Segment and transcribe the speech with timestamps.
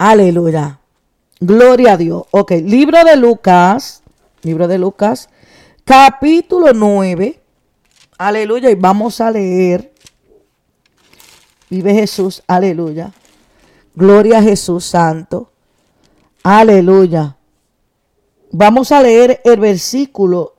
[0.00, 0.80] Aleluya.
[1.40, 2.22] Gloria a Dios.
[2.30, 4.02] Ok, libro de Lucas,
[4.40, 5.28] libro de Lucas,
[5.84, 7.38] capítulo 9.
[8.16, 8.70] Aleluya.
[8.70, 9.92] Y vamos a leer.
[11.68, 13.12] Vive Jesús, aleluya.
[13.94, 15.50] Gloria a Jesús Santo.
[16.44, 17.36] Aleluya.
[18.52, 20.54] Vamos a leer el versículo,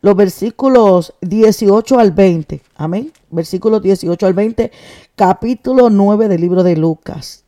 [0.00, 2.62] los versículos 18 al 20.
[2.76, 3.12] Amén.
[3.32, 4.70] Versículos 18 al 20,
[5.16, 7.45] capítulo 9 del libro de Lucas.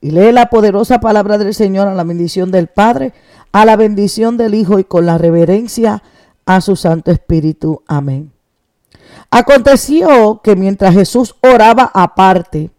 [0.00, 3.12] Y lee la poderosa palabra del Señor a la bendición del Padre,
[3.52, 6.02] a la bendición del Hijo y con la reverencia
[6.46, 7.82] a su Santo Espíritu.
[7.86, 8.32] Amén.
[9.30, 12.70] Aconteció que mientras Jesús oraba aparte,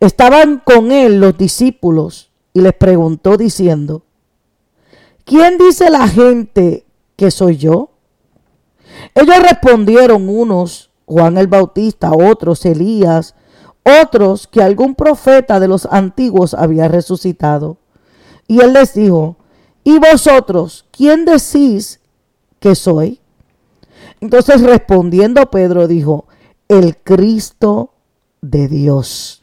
[0.00, 4.02] estaban con él los discípulos y les preguntó diciendo,
[5.24, 6.84] ¿quién dice la gente
[7.16, 7.90] que soy yo?
[9.14, 13.34] Ellos respondieron unos, Juan el Bautista, otros, Elías,
[13.84, 17.78] otros que algún profeta de los antiguos había resucitado.
[18.46, 19.36] Y él les dijo,
[19.84, 22.00] ¿y vosotros quién decís
[22.60, 23.20] que soy?
[24.20, 26.26] Entonces respondiendo Pedro dijo,
[26.68, 27.92] el Cristo
[28.40, 29.42] de Dios.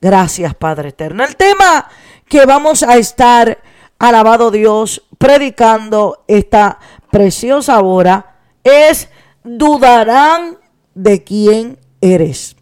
[0.00, 1.24] Gracias Padre Eterno.
[1.24, 1.88] El tema
[2.28, 3.62] que vamos a estar,
[3.98, 6.78] alabado Dios, predicando esta
[7.10, 9.08] preciosa hora es,
[9.44, 10.58] dudarán
[10.94, 12.57] de quién eres.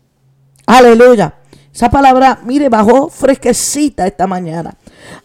[0.66, 1.34] Aleluya.
[1.72, 4.74] Esa palabra, mire, bajó fresquecita esta mañana.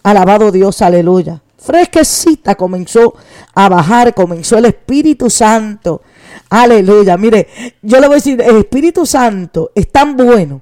[0.04, 1.42] Alabado Dios, aleluya.
[1.58, 3.16] Fresquecita comenzó
[3.54, 6.02] a bajar, comenzó el Espíritu Santo.
[6.50, 7.18] Aleluya.
[7.18, 7.48] Mire,
[7.82, 10.62] yo le voy a decir, el Espíritu Santo es tan bueno.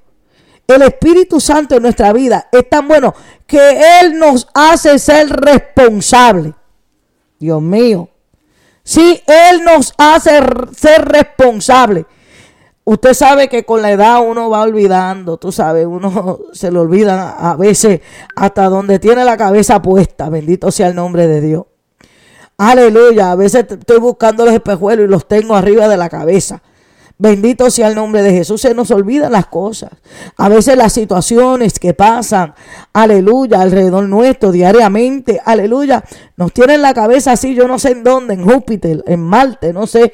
[0.68, 3.16] El Espíritu Santo en nuestra vida es tan bueno
[3.48, 6.54] que Él nos hace ser responsable.
[7.40, 8.10] Dios mío.
[8.84, 10.40] Sí, Él nos hace
[10.78, 12.06] ser responsable.
[12.90, 17.36] Usted sabe que con la edad uno va olvidando, tú sabes, uno se le olvida
[17.38, 18.02] a veces
[18.36, 20.28] hasta donde tiene la cabeza puesta.
[20.32, 21.66] Bendito sea el nombre de Dios.
[22.58, 23.32] Aleluya.
[23.32, 26.64] A veces estoy buscando los espejuelos y los tengo arriba de la cabeza.
[27.20, 28.62] Bendito sea el nombre de Jesús.
[28.62, 29.92] Se nos olvidan las cosas.
[30.36, 32.56] A veces las situaciones que pasan,
[32.92, 36.04] aleluya, alrededor nuestro diariamente, aleluya,
[36.38, 39.86] nos tienen la cabeza así, yo no sé en dónde, en Júpiter, en Marte, no
[39.86, 40.14] sé,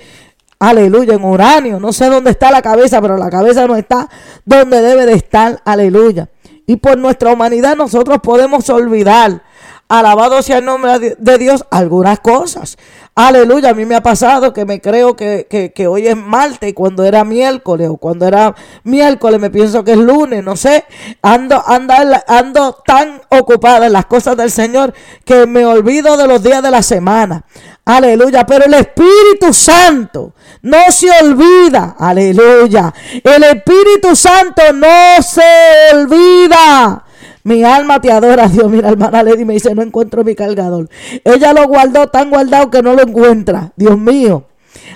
[0.60, 1.80] Aleluya, en uranio.
[1.80, 4.10] No sé dónde está la cabeza, pero la cabeza no está
[4.46, 5.62] donde debe de estar.
[5.66, 6.30] Aleluya.
[6.66, 9.44] Y por nuestra humanidad nosotros podemos olvidar.
[9.88, 12.78] Alabado sea el nombre de Dios algunas cosas.
[13.18, 17.06] Aleluya, a mí me ha pasado que me creo que, hoy es martes y cuando
[17.06, 18.54] era miércoles o cuando era
[18.84, 20.84] miércoles me pienso que es lunes, no sé.
[21.22, 21.94] Ando, ando,
[22.28, 24.94] ando tan ocupada en las cosas del Señor
[25.24, 27.46] que me olvido de los días de la semana.
[27.86, 30.34] Aleluya, pero el Espíritu Santo
[30.64, 31.96] no se olvida.
[31.98, 32.94] Aleluya.
[33.24, 37.05] El Espíritu Santo no se olvida.
[37.46, 38.70] Mi alma te adora, Dios.
[38.70, 40.90] Mira, hermana Lady me dice, no encuentro mi cargador.
[41.24, 43.72] Ella lo guardó tan guardado que no lo encuentra.
[43.78, 44.46] Dios mío.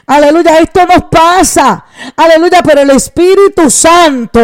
[0.09, 1.85] Aleluya, esto nos pasa.
[2.15, 4.39] Aleluya, pero el Espíritu Santo,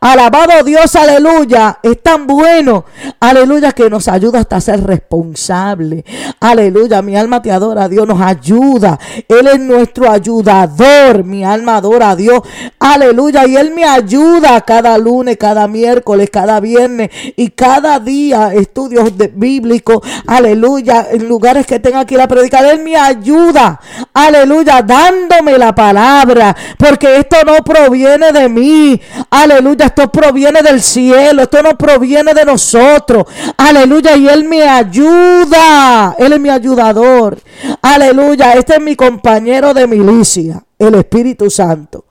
[0.00, 2.86] alabado Dios, aleluya, es tan bueno.
[3.20, 6.06] Aleluya, que nos ayuda hasta ser responsable.
[6.40, 8.98] Aleluya, mi alma te adora, Dios nos ayuda.
[9.28, 11.22] Él es nuestro ayudador.
[11.22, 12.40] Mi alma adora a Dios.
[12.78, 19.12] Aleluya, y Él me ayuda cada lunes, cada miércoles, cada viernes y cada día estudios
[19.34, 19.98] bíblicos.
[20.26, 22.64] Aleluya, en lugares que tenga que ir a predicar.
[22.64, 23.80] Él me ayuda.
[24.14, 29.00] Aleluya dándome la palabra, porque esto no proviene de mí.
[29.30, 33.24] Aleluya, esto proviene del cielo, esto no proviene de nosotros.
[33.56, 37.38] Aleluya, y Él me ayuda, Él es mi ayudador.
[37.82, 42.04] Aleluya, este es mi compañero de milicia, el Espíritu Santo.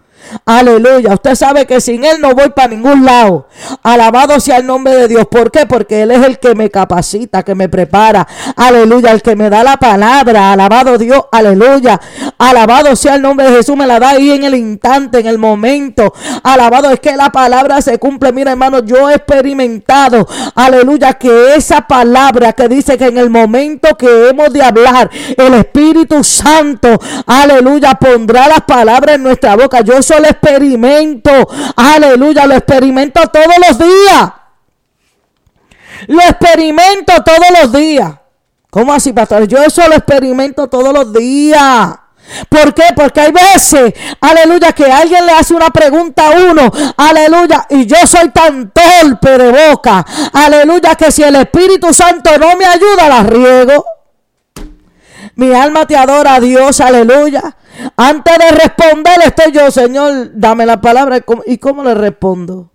[0.45, 1.13] Aleluya.
[1.13, 3.47] Usted sabe que sin Él no voy para ningún lado.
[3.83, 5.27] Alabado sea el nombre de Dios.
[5.27, 5.65] ¿Por qué?
[5.65, 8.27] Porque Él es el que me capacita, que me prepara.
[8.55, 9.11] Aleluya.
[9.11, 10.51] El que me da la palabra.
[10.53, 11.25] Alabado Dios.
[11.31, 11.99] Aleluya.
[12.37, 13.75] Alabado sea el nombre de Jesús.
[13.75, 16.13] Me la da ahí en el instante, en el momento.
[16.43, 18.31] Alabado es que la palabra se cumple.
[18.31, 20.27] Mira, hermano, yo he experimentado.
[20.55, 21.13] Aleluya.
[21.13, 26.23] Que esa palabra que dice que en el momento que hemos de hablar, el Espíritu
[26.23, 29.81] Santo, aleluya, pondrá las palabras en nuestra boca.
[29.81, 31.31] Yo soy lo experimento.
[31.75, 34.31] Aleluya, lo experimento todos los días.
[36.07, 38.13] Lo experimento todos los días.
[38.69, 39.47] ¿Cómo así, pastor?
[39.47, 41.97] Yo eso lo experimento todos los días.
[42.49, 42.83] ¿Por qué?
[42.95, 47.97] Porque hay veces, aleluya, que alguien le hace una pregunta a uno, aleluya, y yo
[48.05, 53.23] soy tan torpe de boca, aleluya, que si el Espíritu Santo no me ayuda, la
[53.23, 53.85] riego.
[55.35, 57.55] Mi alma te adora a Dios, aleluya.
[57.95, 61.23] Antes de responder estoy yo, Señor, dame la palabra.
[61.45, 62.71] ¿Y cómo le respondo?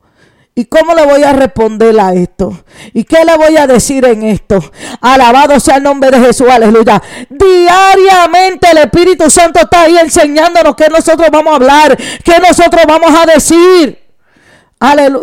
[0.55, 2.65] ¿Y cómo le voy a responder a esto?
[2.93, 4.63] ¿Y qué le voy a decir en esto?
[5.01, 7.03] Alabado sea el nombre de Jesús, aleluya.
[7.31, 13.19] Diariamente el Espíritu Santo está ahí enseñándonos que nosotros vamos a hablar, que nosotros vamos
[13.19, 13.99] a decir.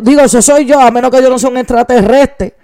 [0.02, 2.56] Digo, eso soy yo, a menos que yo no sea un extraterrestre.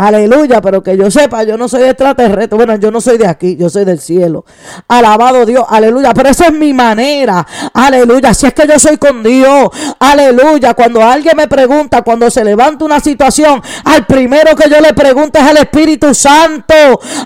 [0.00, 2.56] Aleluya, pero que yo sepa, yo no soy extraterrestre.
[2.56, 4.46] Bueno, yo no soy de aquí, yo soy del cielo.
[4.88, 6.14] Alabado Dios, aleluya.
[6.14, 7.46] Pero esa es mi manera.
[7.74, 8.32] Aleluya.
[8.32, 9.68] Si es que yo soy con Dios.
[9.98, 10.72] Aleluya.
[10.72, 15.38] Cuando alguien me pregunta, cuando se levanta una situación, al primero que yo le pregunto
[15.38, 16.74] es al Espíritu Santo.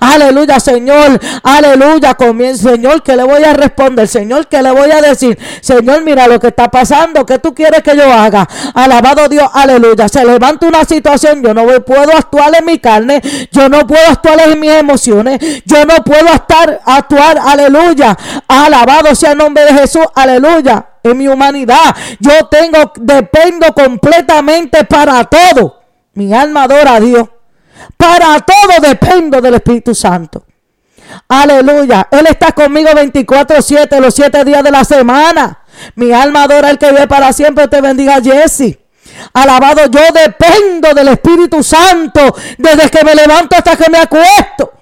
[0.01, 1.21] Aleluya, Señor.
[1.45, 2.15] Aleluya.
[2.15, 4.09] Comienza, Señor, ¿qué le voy a responder?
[4.09, 5.39] Señor, ¿qué le voy a decir?
[5.61, 7.25] Señor, mira lo que está pasando.
[7.25, 8.49] ¿Qué tú quieres que yo haga?
[8.75, 10.09] Alabado Dios, aleluya.
[10.09, 13.21] Se levanta una situación, yo no puedo actuar en mi carne,
[13.51, 18.17] yo no puedo actuar en mis emociones, yo no puedo estar, actuar, aleluya,
[18.49, 21.95] alabado sea el nombre de Jesús, aleluya, en mi humanidad.
[22.19, 25.83] Yo tengo, dependo completamente para todo.
[26.15, 27.29] Mi alma adora a Dios.
[27.97, 30.45] Para todo dependo del Espíritu Santo.
[31.29, 32.09] Aleluya.
[32.11, 35.61] Él está conmigo 24-7, los 7 días de la semana.
[35.97, 37.69] Mi alma adora al que vive para siempre.
[37.69, 38.79] Te bendiga, Jesse.
[39.33, 44.73] Alabado, yo dependo del Espíritu Santo desde que me levanto hasta que me acuesto.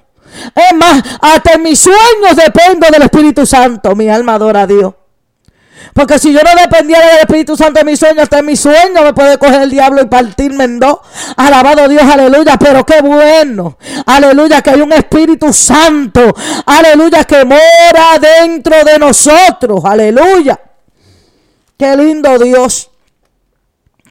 [0.54, 3.94] Es más, hasta en mis sueños dependo del Espíritu Santo.
[3.94, 4.94] Mi alma adora a Dios.
[5.94, 9.04] Porque si yo no dependiera del Espíritu Santo en mis sueños, hasta en mis sueños
[9.04, 10.98] me puede coger el diablo y partirme en dos.
[11.36, 12.56] Alabado Dios, aleluya.
[12.58, 13.76] Pero qué bueno.
[14.06, 16.34] Aleluya, que hay un Espíritu Santo.
[16.64, 19.84] Aleluya, que mora dentro de nosotros.
[19.84, 20.58] Aleluya.
[21.76, 22.91] Qué lindo Dios.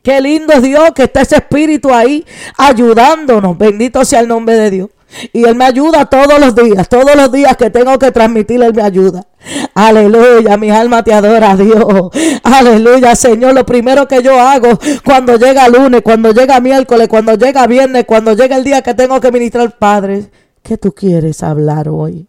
[0.03, 2.25] Qué lindo es Dios que está ese espíritu ahí
[2.57, 3.57] ayudándonos.
[3.57, 4.89] Bendito sea el nombre de Dios.
[5.33, 8.73] Y Él me ayuda todos los días, todos los días que tengo que transmitir, Él
[8.73, 9.27] me ayuda.
[9.73, 12.09] Aleluya, mi alma te adora, Dios.
[12.43, 13.53] Aleluya, Señor.
[13.53, 18.33] Lo primero que yo hago cuando llega lunes, cuando llega miércoles, cuando llega viernes, cuando
[18.33, 20.31] llega el día que tengo que ministrar, Padre,
[20.63, 22.27] ¿qué tú quieres hablar hoy?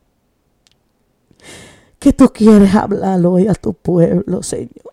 [1.98, 4.91] ¿Qué tú quieres hablar hoy a tu pueblo, Señor?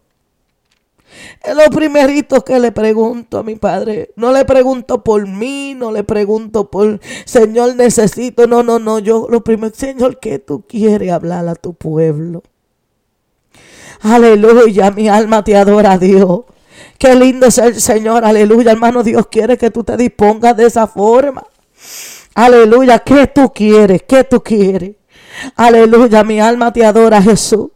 [1.44, 4.12] Es lo primerito que le pregunto a mi padre.
[4.16, 8.48] No le pregunto por mí, no le pregunto por, Señor, necesito.
[8.48, 9.00] No, no, no.
[9.00, 12.44] Yo lo primero, Señor, ¿qué tú quieres hablar a tu pueblo?
[14.02, 16.42] Aleluya, mi alma te adora, Dios.
[16.98, 19.04] Qué lindo es el Señor, aleluya, hermano.
[19.04, 21.46] Dios quiere que tú te dispongas de esa forma.
[22.36, 24.04] Aleluya, ¿qué tú quieres?
[24.04, 24.96] ¿Qué tú quieres?
[25.56, 27.70] Aleluya, mi alma te adora, Jesús.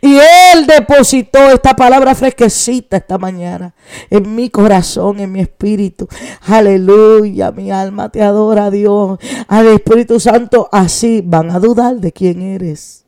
[0.00, 3.74] Y Él depositó esta palabra fresquecita esta mañana
[4.10, 6.08] en mi corazón, en mi espíritu.
[6.42, 9.18] Aleluya, mi alma te adora, Dios.
[9.48, 13.04] Al Espíritu Santo, así van a dudar de quién eres.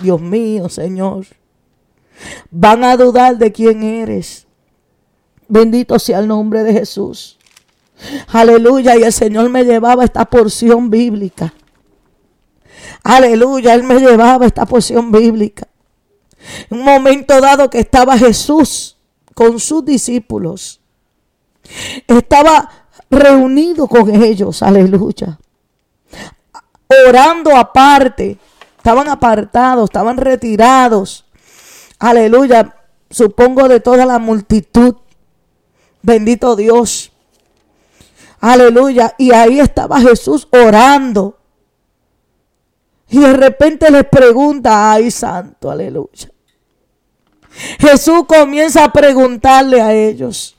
[0.00, 1.26] Dios mío, Señor.
[2.50, 4.46] Van a dudar de quién eres.
[5.48, 7.38] Bendito sea el nombre de Jesús.
[8.28, 8.96] Aleluya.
[8.96, 11.54] Y el Señor me llevaba esta porción bíblica.
[13.02, 13.74] Aleluya.
[13.74, 15.68] Él me llevaba esta porción bíblica.
[16.70, 18.96] Un momento dado que estaba Jesús
[19.34, 20.80] con sus discípulos.
[22.06, 22.70] Estaba
[23.10, 25.38] reunido con ellos, aleluya.
[27.08, 28.38] Orando aparte.
[28.76, 31.24] Estaban apartados, estaban retirados.
[31.98, 32.76] Aleluya.
[33.10, 34.96] Supongo de toda la multitud.
[36.02, 37.12] Bendito Dios.
[38.40, 39.14] Aleluya.
[39.18, 41.38] Y ahí estaba Jesús orando.
[43.08, 46.30] Y de repente les pregunta, ay santo, aleluya.
[47.78, 50.56] Jesús comienza a preguntarle a ellos.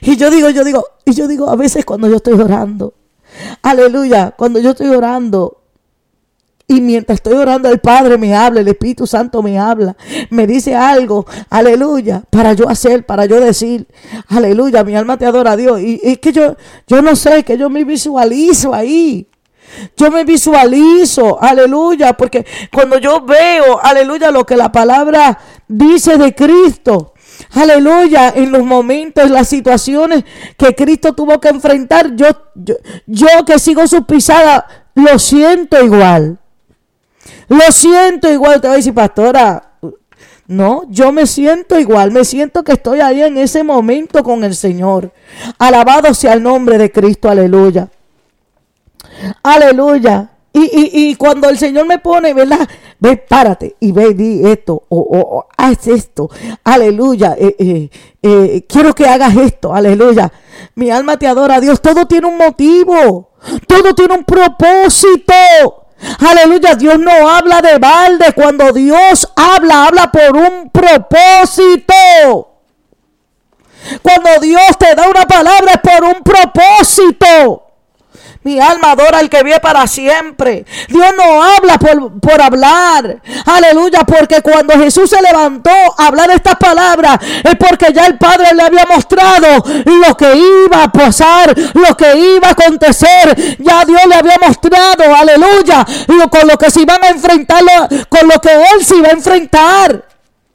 [0.00, 2.94] Y yo digo, yo digo, y yo digo a veces cuando yo estoy orando,
[3.62, 5.62] aleluya, cuando yo estoy orando,
[6.68, 9.96] y mientras estoy orando, el Padre me habla, el Espíritu Santo me habla,
[10.30, 13.86] me dice algo, aleluya, para yo hacer, para yo decir,
[14.28, 15.80] aleluya, mi alma te adora a Dios.
[15.80, 16.56] Y es que yo,
[16.86, 19.28] yo no sé, que yo me visualizo ahí.
[19.96, 25.38] Yo me visualizo, aleluya, porque cuando yo veo, aleluya, lo que la palabra
[25.68, 27.14] dice de Cristo,
[27.52, 30.24] aleluya, en los momentos, las situaciones
[30.56, 32.26] que Cristo tuvo que enfrentar, yo,
[33.06, 36.38] yo, que sigo su pisada, lo siento igual.
[37.48, 39.72] Lo siento igual, te voy a decir, pastora,
[40.46, 44.54] no, yo me siento igual, me siento que estoy ahí en ese momento con el
[44.54, 45.12] Señor.
[45.58, 47.88] Alabado sea el nombre de Cristo, aleluya.
[49.42, 50.30] Aleluya.
[50.54, 52.68] Y, y, cuando el Señor me pone, ¿verdad?
[52.98, 56.28] Ve, párate y ve, di esto, o, haz esto,
[56.62, 57.34] aleluya.
[57.38, 57.90] Eh, eh,
[58.22, 60.30] eh, quiero que hagas esto, aleluya.
[60.74, 61.80] Mi alma te adora, Dios.
[61.80, 63.30] Todo tiene un motivo,
[63.66, 65.32] todo tiene un propósito.
[66.18, 68.34] Aleluya, Dios no habla de balde.
[68.34, 71.94] Cuando Dios habla, habla por un propósito.
[74.02, 77.71] Cuando Dios te da una palabra es por un propósito.
[78.44, 80.64] Mi alma adora al que vive para siempre.
[80.88, 83.20] Dios no habla por, por, hablar.
[83.46, 84.00] Aleluya.
[84.00, 88.62] Porque cuando Jesús se levantó a hablar estas palabras es porque ya el Padre le
[88.62, 93.56] había mostrado lo que iba a pasar, lo que iba a acontecer.
[93.58, 95.86] Ya Dios le había mostrado, aleluya,
[96.30, 97.62] con lo que se iban a enfrentar,
[98.08, 100.04] con lo que Él se iba a enfrentar.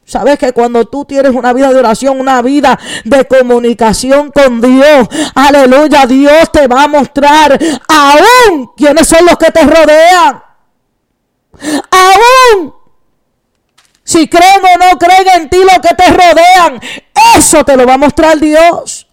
[0.08, 5.10] Sabes que cuando tú tienes una vida de oración, una vida de comunicación con Dios,
[5.36, 7.60] aleluya, Dios te va a mostrar
[7.90, 10.42] aún quiénes son los que te rodean.
[11.92, 12.74] Aún
[14.02, 16.80] si creen o no creen en ti los que te rodean,
[17.36, 19.10] eso te lo va a mostrar Dios.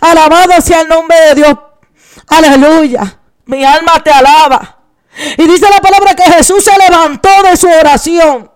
[0.00, 1.54] Alabado sea el nombre de Dios.
[2.28, 3.18] Aleluya.
[3.44, 4.78] Mi alma te alaba.
[5.36, 8.50] Y dice la palabra que Jesús se levantó de su oración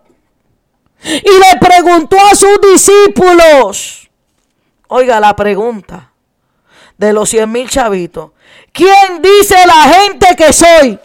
[1.04, 4.10] y le preguntó a sus discípulos.
[4.88, 6.12] Oiga la pregunta
[6.96, 8.30] de los cien mil chavitos.
[8.72, 10.98] ¿Quién dice la gente que soy?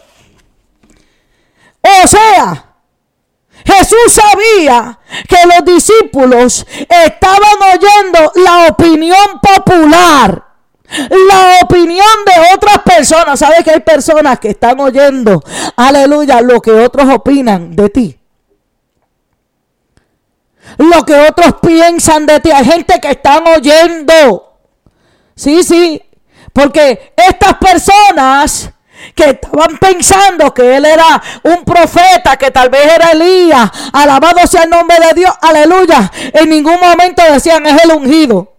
[1.82, 2.68] O sea,
[3.64, 10.44] Jesús sabía que los discípulos estaban oyendo la opinión popular.
[11.10, 13.38] La opinión de otras personas.
[13.38, 15.42] ¿Sabes que hay personas que están oyendo,
[15.76, 18.17] aleluya, lo que otros opinan de ti?
[20.78, 22.50] Lo que otros piensan de ti.
[22.50, 24.56] Hay gente que están oyendo.
[25.34, 26.02] Sí, sí.
[26.52, 28.70] Porque estas personas
[29.14, 34.64] que estaban pensando que él era un profeta, que tal vez era Elías, alabado sea
[34.64, 36.10] el nombre de Dios, aleluya.
[36.32, 38.57] En ningún momento decían es el ungido.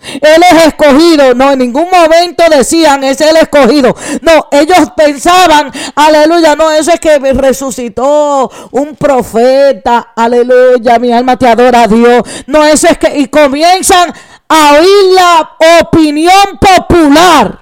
[0.00, 1.34] Él es escogido.
[1.34, 3.94] No, en ningún momento decían, es el escogido.
[4.20, 10.12] No, ellos pensaban, aleluya, no, eso es que resucitó un profeta.
[10.14, 12.22] Aleluya, mi alma te adora a Dios.
[12.46, 14.12] No, eso es que, y comienzan
[14.48, 17.60] a oír la opinión popular.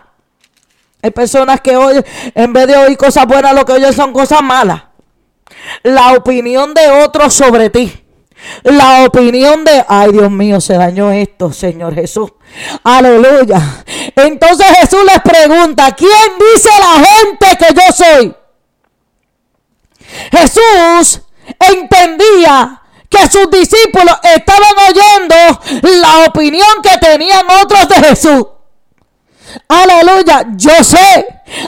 [1.02, 2.02] Hay personas que hoy,
[2.34, 4.82] en vez de oír cosas buenas, lo que oyen son cosas malas.
[5.82, 8.01] La opinión de otros sobre ti
[8.64, 12.32] la opinión de, ay Dios mío, se dañó esto, Señor Jesús.
[12.82, 13.60] Aleluya.
[14.16, 18.36] Entonces Jesús les pregunta, ¿quién dice la gente que yo soy?
[20.30, 21.22] Jesús
[21.58, 25.34] entendía que sus discípulos estaban oyendo
[25.82, 28.46] la opinión que tenían otros de Jesús.
[29.68, 31.26] Aleluya, yo sé,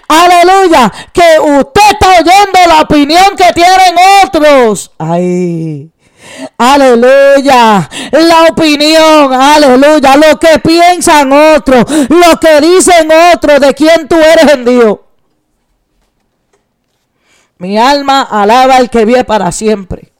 [0.08, 4.90] aleluya, que usted está oyendo la opinión que tienen otros.
[4.98, 5.90] Ay,
[6.58, 7.88] Aleluya.
[8.12, 9.32] La opinión.
[9.32, 10.16] Aleluya.
[10.16, 11.84] Lo que piensan otros.
[12.08, 14.98] Lo que dicen otros de quién tú eres en Dios.
[17.58, 20.12] Mi alma alaba al que vive para siempre.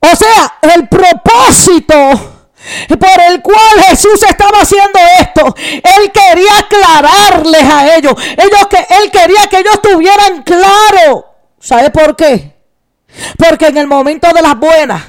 [0.00, 2.32] O sea, el propósito
[2.88, 5.54] por el cual Jesús estaba haciendo esto.
[5.58, 8.14] Él quería aclararles a ellos.
[8.36, 11.26] Ellos que él quería que ellos tuvieran claro.
[11.58, 12.51] ¿Sabe por qué?
[13.36, 15.02] Porque en el momento de las buenas,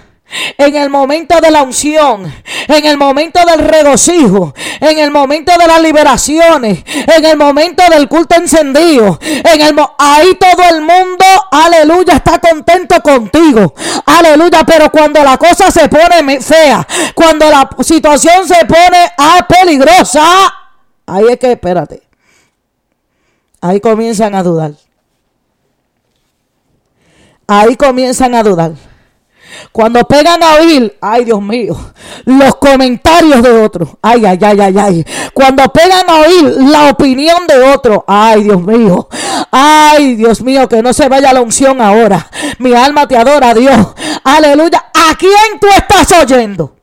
[0.57, 2.33] en el momento de la unción,
[2.67, 8.07] en el momento del regocijo, en el momento de las liberaciones, en el momento del
[8.07, 13.73] culto encendido, en el ahí todo el mundo, aleluya, está contento contigo.
[14.05, 20.23] Aleluya, pero cuando la cosa se pone fea, cuando la situación se pone ah, peligrosa,
[21.05, 22.01] ahí es que espérate.
[23.61, 24.71] Ahí comienzan a dudar
[27.47, 28.73] ahí comienzan a dudar.
[29.71, 31.75] Cuando pegan a oír, ay Dios mío,
[32.25, 35.05] los comentarios de otros, ay, ay, ay, ay, ay.
[35.33, 39.07] Cuando pegan a oír la opinión de otro, ay Dios mío,
[39.51, 42.29] ay Dios mío, que no se vaya la unción ahora.
[42.59, 43.87] Mi alma te adora, Dios.
[44.23, 44.85] Aleluya.
[44.93, 46.75] ¿A quién tú estás oyendo?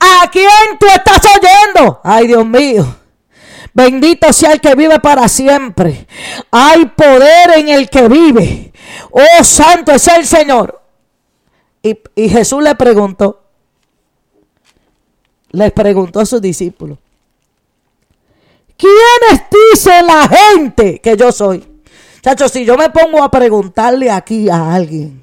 [0.00, 2.00] ¿A quién tú estás oyendo?
[2.04, 2.86] Ay Dios mío.
[3.76, 6.06] Bendito sea el que vive para siempre.
[6.50, 8.72] Hay poder en el que vive.
[9.10, 10.80] Oh, santo es el Señor.
[11.82, 11.94] Y,
[12.30, 13.42] Jesús le preguntó,
[15.50, 16.96] les preguntó a sus discípulos,
[18.78, 21.62] ¿quiénes dice la gente que yo soy?
[22.22, 25.22] Chacho, si yo me pongo a preguntarle aquí a alguien,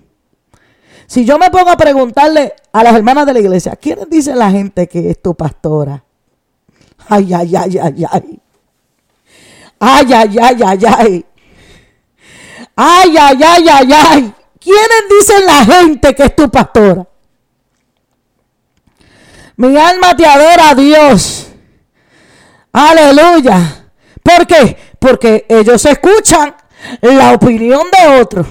[1.08, 4.52] si yo me pongo a preguntarle a las hermanas de la iglesia, ¿quiénes dice la
[4.52, 6.04] gente que es tu pastora?
[7.10, 8.40] Ay, ay, ay, ay, ay.
[9.86, 11.26] Ay, ay, ay, ay, ay.
[12.74, 14.34] Ay, ay, ay, ay, ay.
[14.58, 17.06] ¿Quiénes dicen la gente que es tu pastora?
[19.58, 21.48] Mi alma te adora a Dios.
[22.72, 23.90] Aleluya.
[24.24, 24.78] ¿Por qué?
[24.98, 26.56] Porque ellos escuchan
[27.02, 28.48] la opinión de otros.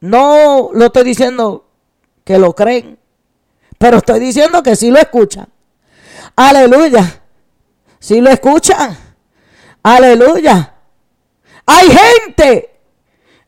[0.00, 1.64] No lo estoy diciendo
[2.24, 2.98] que lo creen.
[3.78, 5.46] pero estoy diciendo que sí lo escuchan.
[6.34, 7.22] Aleluya.
[8.00, 9.03] Sí lo escuchan.
[9.84, 10.74] Aleluya.
[11.66, 12.80] Hay gente,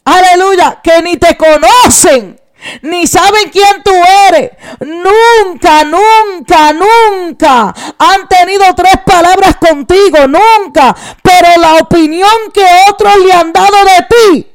[0.04, 2.40] aleluya, que ni te conocen
[2.82, 3.92] ni saben quién tú
[4.28, 4.50] eres.
[4.80, 10.94] Nunca, nunca, nunca han tenido tres palabras contigo, nunca.
[11.22, 14.50] Pero la opinión que otros le han dado de ti,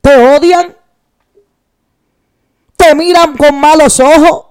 [0.00, 0.76] te odian,
[2.76, 4.44] te miran con malos ojos.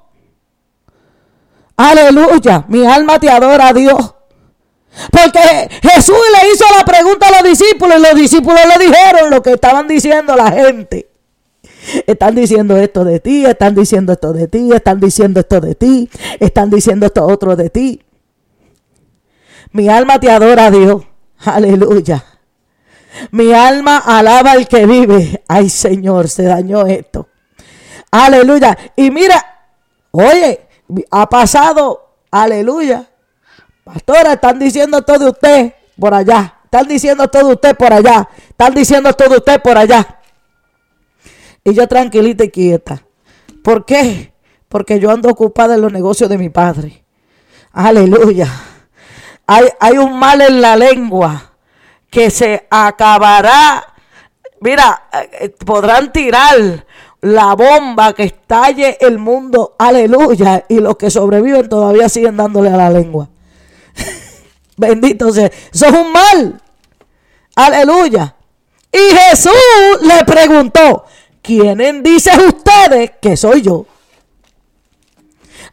[1.78, 4.14] Aleluya, mi alma te adora Dios.
[5.12, 9.42] Porque Jesús le hizo la pregunta a los discípulos y los discípulos le dijeron lo
[9.42, 11.10] que estaban diciendo la gente.
[12.08, 16.10] Están diciendo esto de ti, están diciendo esto de ti, están diciendo esto de ti,
[16.40, 18.02] están diciendo esto otro de ti.
[19.72, 21.04] Mi alma te adora Dios.
[21.46, 22.24] Aleluya.
[23.32, 25.44] Mi alma alaba al que vive.
[25.48, 27.28] Ay Señor, se dañó esto.
[28.12, 28.78] Aleluya.
[28.96, 29.68] Y mira,
[30.12, 30.62] oye,
[31.12, 33.10] ha pasado, aleluya.
[33.86, 36.56] Pastora, están diciendo todo usted por allá.
[36.64, 38.28] Están diciendo todo usted por allá.
[38.50, 40.22] Están diciendo todo usted por allá.
[41.64, 43.04] Y yo tranquilita y quieta.
[43.64, 44.34] ¿Por qué?
[44.70, 47.06] Porque yo ando ocupada en los negocios de mi padre.
[47.72, 48.52] Aleluya.
[49.46, 51.54] Hay, hay un mal en la lengua
[52.10, 53.94] que se acabará.
[54.62, 56.88] Mira, eh, podrán tirar
[57.22, 59.76] la bomba que estalle el mundo.
[59.78, 60.66] Aleluya.
[60.70, 63.30] Y los que sobreviven todavía siguen dándole a la lengua.
[64.78, 65.46] Bendito sea.
[65.46, 66.62] Eso es un mal.
[67.56, 68.36] Aleluya.
[68.92, 69.52] Y Jesús
[70.02, 71.06] le preguntó,
[71.42, 73.86] ¿quiénes dicen ustedes que soy yo?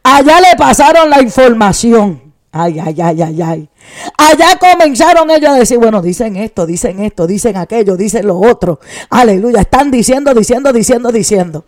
[0.03, 2.33] Allá le pasaron la información.
[2.51, 3.69] Ay, ay, ay, ay, ay.
[4.19, 8.81] Allá comenzaron ellos a decir, bueno, dicen esto, dicen esto, dicen aquello, dicen lo otro.
[9.11, 9.61] Aleluya.
[9.63, 11.65] Están diciendo, diciendo, diciendo, diciendo.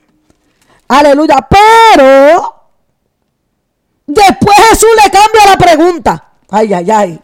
[0.89, 1.49] Aleluya.
[1.49, 2.55] Pero
[4.07, 6.34] después Jesús le cambia la pregunta.
[6.51, 7.21] Ay, ay, ay.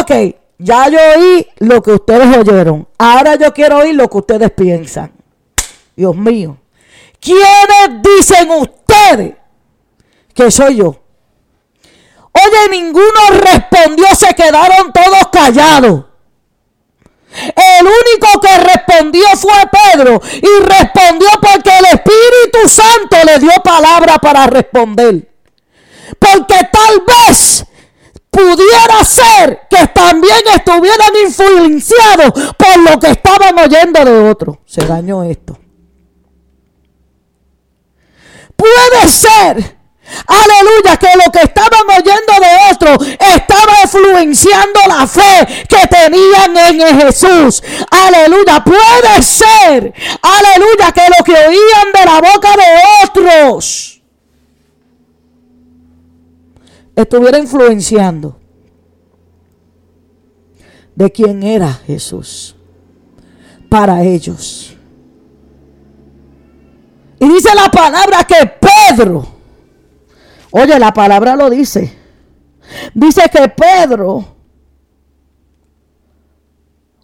[0.00, 2.86] Ok, ya yo oí lo que ustedes oyeron.
[2.98, 5.12] Ahora yo quiero oír lo que ustedes piensan.
[5.96, 6.58] Dios mío.
[7.20, 9.34] ¿Quiénes dicen ustedes
[10.34, 11.00] que soy yo?
[12.32, 16.04] Oye, ninguno respondió, se quedaron todos callados.
[17.34, 24.18] El único que respondió fue Pedro y respondió porque el Espíritu Santo le dio palabra
[24.18, 25.33] para responder.
[26.18, 27.66] Porque tal vez
[28.34, 34.56] pudiera ser que también estuvieran influenciados por lo que estaban oyendo de otros.
[34.66, 35.56] Se dañó esto.
[38.56, 39.76] Puede ser,
[40.26, 47.00] aleluya, que lo que estaban oyendo de otros estaba influenciando la fe que tenían en
[47.00, 47.62] Jesús.
[47.90, 53.93] Aleluya, puede ser, aleluya, que lo que oían de la boca de otros
[56.94, 58.38] estuviera influenciando
[60.94, 62.54] de quién era Jesús
[63.68, 64.76] para ellos.
[67.18, 69.26] Y dice la palabra que Pedro,
[70.50, 71.96] oye, la palabra lo dice,
[72.94, 74.24] dice que Pedro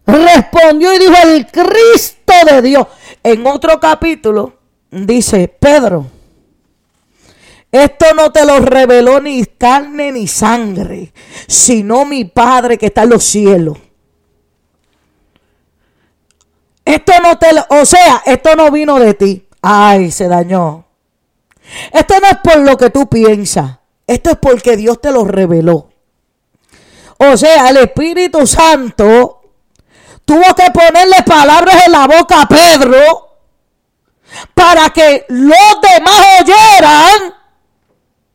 [0.07, 2.87] respondió y dijo el Cristo de Dios.
[3.23, 4.55] En otro capítulo
[4.91, 6.20] dice Pedro
[7.73, 11.13] esto no te lo reveló ni carne ni sangre,
[11.47, 13.79] sino mi Padre que está en los cielos.
[16.85, 19.47] Esto no te lo, o sea, esto no vino de ti.
[19.63, 20.87] Ay, se dañó.
[21.93, 23.79] Esto no es por lo que tú piensas.
[24.07, 25.91] Esto es porque Dios te lo reveló.
[27.19, 29.43] O sea, el Espíritu Santo
[30.25, 33.39] tuvo que ponerle palabras en la boca a Pedro
[34.55, 37.40] para que los demás oyeran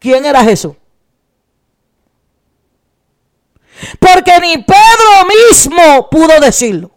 [0.06, 0.76] quién era Jesús.
[4.00, 5.12] Porque ni Pedro
[5.50, 6.92] mismo pudo decirlo.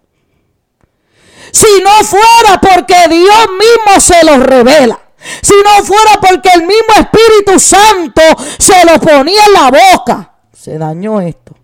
[1.50, 5.00] Si no fuera porque Dios mismo se lo revela.
[5.42, 8.22] Si no fuera porque el mismo Espíritu Santo
[8.58, 10.34] se lo ponía en la boca.
[10.52, 11.56] Se dañó esto.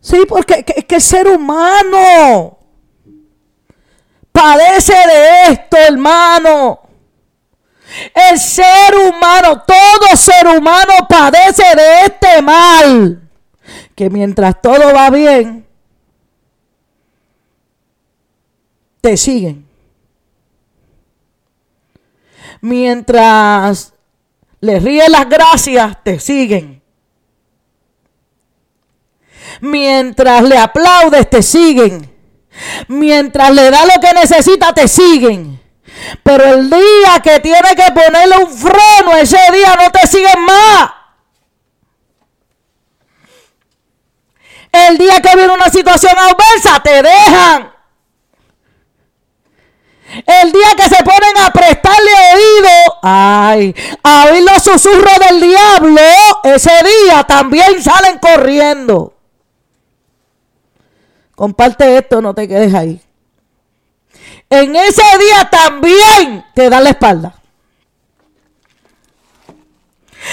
[0.00, 2.58] Sí, porque es que el ser humano
[4.34, 6.80] padece de esto, hermano.
[8.12, 13.30] El ser humano, todo ser humano padece de este mal.
[13.94, 15.64] Que mientras todo va bien,
[19.00, 19.68] te siguen.
[22.60, 23.92] Mientras
[24.60, 26.82] le ríes las gracias, te siguen.
[29.60, 32.13] Mientras le aplaudes, te siguen.
[32.88, 35.60] Mientras le da lo que necesita, te siguen.
[36.22, 40.90] Pero el día que tiene que ponerle un freno, ese día no te siguen más.
[44.72, 47.72] El día que viene una situación adversa, te dejan.
[50.26, 56.00] El día que se ponen a prestarle oído, ay, a oír los susurros del diablo,
[56.44, 59.13] ese día también salen corriendo.
[61.34, 63.00] Comparte esto, no te quedes ahí.
[64.48, 67.34] En ese día también te da la espalda.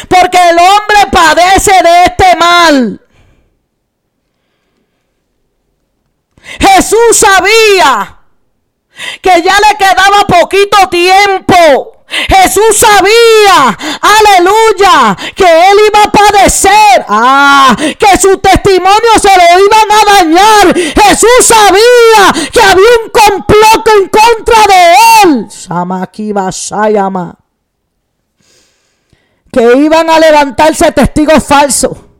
[0.07, 3.01] Porque el hombre padece de este mal.
[6.59, 8.19] Jesús sabía
[9.21, 12.00] que ya le quedaba poquito tiempo.
[12.27, 19.91] Jesús sabía, aleluya, que él iba a padecer, ah, que su testimonio se lo iban
[19.91, 20.75] a dañar.
[20.75, 25.47] Jesús sabía que había un complot en contra de él.
[29.51, 32.10] Que iban a levantarse testigos falsos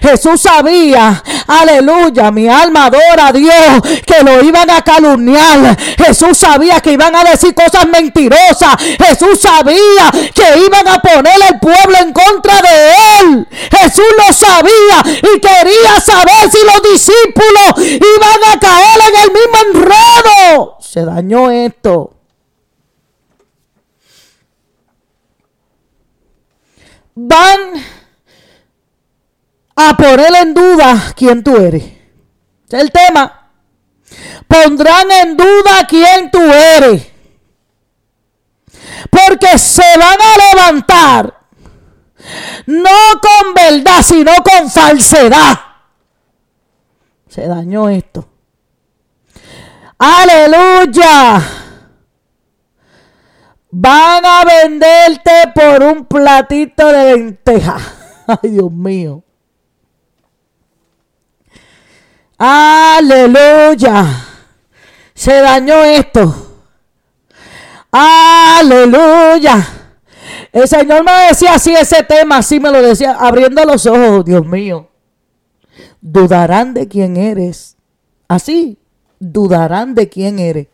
[0.00, 5.76] Jesús sabía, aleluya, mi alma adora a Dios, que lo iban a calumniar.
[5.98, 8.76] Jesús sabía que iban a decir cosas mentirosas.
[8.98, 13.48] Jesús sabía que iban a poner el pueblo en contra de él.
[13.70, 19.82] Jesús lo sabía y quería saber si los discípulos iban a caer en el mismo
[19.82, 20.76] enredo.
[20.80, 22.12] Se dañó esto.
[27.14, 27.58] Van
[29.76, 31.84] a poner en duda quién tú eres.
[31.84, 33.50] es el tema.
[34.48, 37.06] Pondrán en duda quién tú eres.
[39.10, 41.36] Porque se van a levantar
[42.66, 45.58] no con verdad, sino con falsedad.
[47.28, 48.28] Se dañó esto.
[49.98, 51.42] Aleluya.
[53.70, 57.76] Van a venderte por un platito de lenteja.
[58.26, 59.22] Ay, Dios mío.
[62.38, 64.26] Aleluya.
[65.14, 66.46] Se dañó esto.
[67.90, 69.66] Aleluya.
[70.52, 74.46] El Señor me decía así ese tema, así me lo decía, abriendo los ojos, Dios
[74.46, 74.90] mío.
[76.00, 77.76] Dudarán de quién eres.
[78.28, 78.78] Así,
[79.18, 80.68] dudarán de quién eres.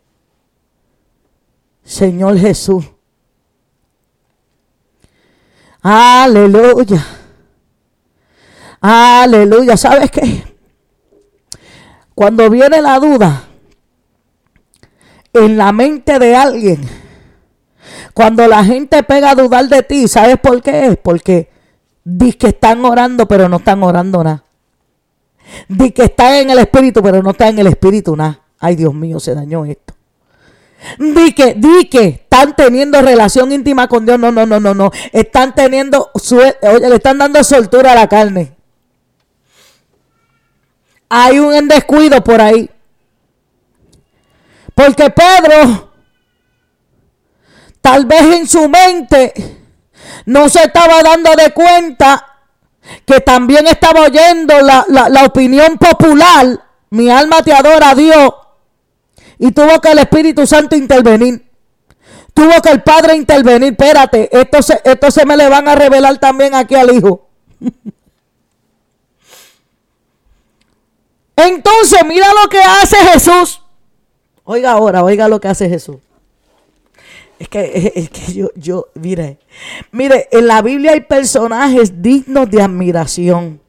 [1.84, 2.84] Señor Jesús.
[5.80, 7.04] Aleluya.
[8.80, 9.76] Aleluya.
[9.76, 10.51] ¿Sabes qué?
[12.22, 13.48] Cuando viene la duda
[15.32, 16.80] en la mente de alguien,
[18.14, 20.96] cuando la gente pega a dudar de ti, ¿sabes por qué es?
[20.98, 21.50] Porque
[22.04, 24.44] di que están orando, pero no están orando nada.
[25.66, 28.40] Di que están en el espíritu, pero no están en el espíritu nada.
[28.60, 29.94] Ay, Dios mío, se dañó esto.
[31.00, 34.20] Di que, di que están teniendo relación íntima con Dios.
[34.20, 34.92] No, no, no, no, no.
[35.10, 38.61] Están teniendo, oye, le están dando soltura a la carne
[41.14, 42.70] hay un descuido por ahí.
[44.74, 45.92] Porque Pedro,
[47.82, 49.34] tal vez en su mente,
[50.24, 52.38] no se estaba dando de cuenta
[53.04, 56.46] que también estaba oyendo la, la, opinión popular.
[56.88, 58.32] Mi alma te adora a Dios.
[59.38, 61.46] Y tuvo que el Espíritu Santo intervenir.
[62.32, 63.72] Tuvo que el Padre intervenir.
[63.72, 67.28] Espérate, esto se, esto se me le van a revelar también aquí al Hijo.
[71.46, 73.62] Entonces, mira lo que hace Jesús.
[74.44, 75.96] Oiga ahora, oiga lo que hace Jesús.
[77.38, 79.38] Es que, es que yo, yo, mire,
[79.90, 83.60] mire, en la Biblia hay personajes dignos de admiración.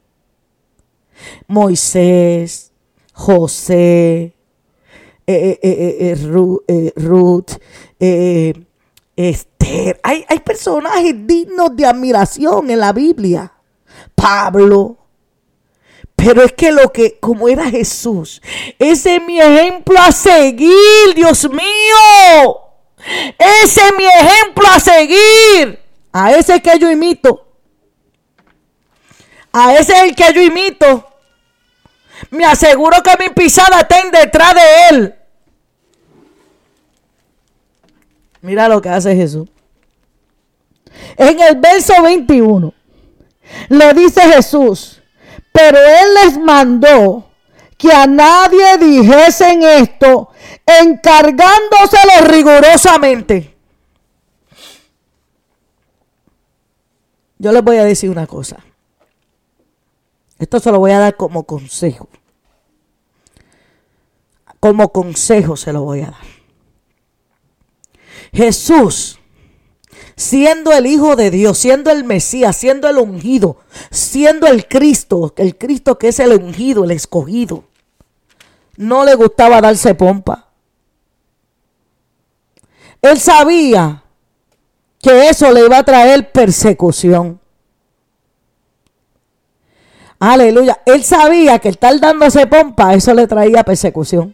[1.47, 2.71] Moisés,
[3.13, 4.33] José,
[5.25, 7.51] eh, eh, eh, Ruth,
[9.15, 9.99] Esther.
[10.03, 13.53] Hay, hay personajes dignos de admiración en la Biblia.
[14.15, 14.97] Pablo,
[16.15, 18.41] pero es que lo que, como era Jesús,
[18.80, 22.60] ese es mi ejemplo a seguir, Dios mío.
[23.38, 25.80] Ese es mi ejemplo a seguir.
[26.12, 27.45] A ese que yo imito.
[29.52, 31.08] A ese es el que yo imito.
[32.30, 35.15] Me aseguro que mi pisada estén detrás de él.
[38.41, 39.49] Mira lo que hace Jesús.
[41.17, 42.73] En el verso 21
[43.69, 44.92] le dice Jesús,
[45.53, 47.29] pero él les mandó
[47.77, 50.29] que a nadie dijesen esto,
[50.65, 53.55] encargándoselo rigurosamente.
[57.37, 58.57] Yo les voy a decir una cosa.
[60.39, 62.09] Esto se lo voy a dar como consejo.
[64.59, 66.25] como consejo se lo voy a dar.
[68.31, 69.19] Jesús,
[70.15, 73.58] siendo el Hijo de Dios, siendo el Mesías, siendo el ungido,
[73.91, 77.65] siendo el Cristo, el Cristo que es el ungido, el escogido,
[78.78, 80.47] no le gustaba darse pompa.
[83.02, 84.04] Él sabía
[85.02, 87.39] que eso le iba a traer persecución.
[90.19, 90.82] Aleluya.
[90.86, 94.34] Él sabía que el estar dándose pompa, eso le traía persecución.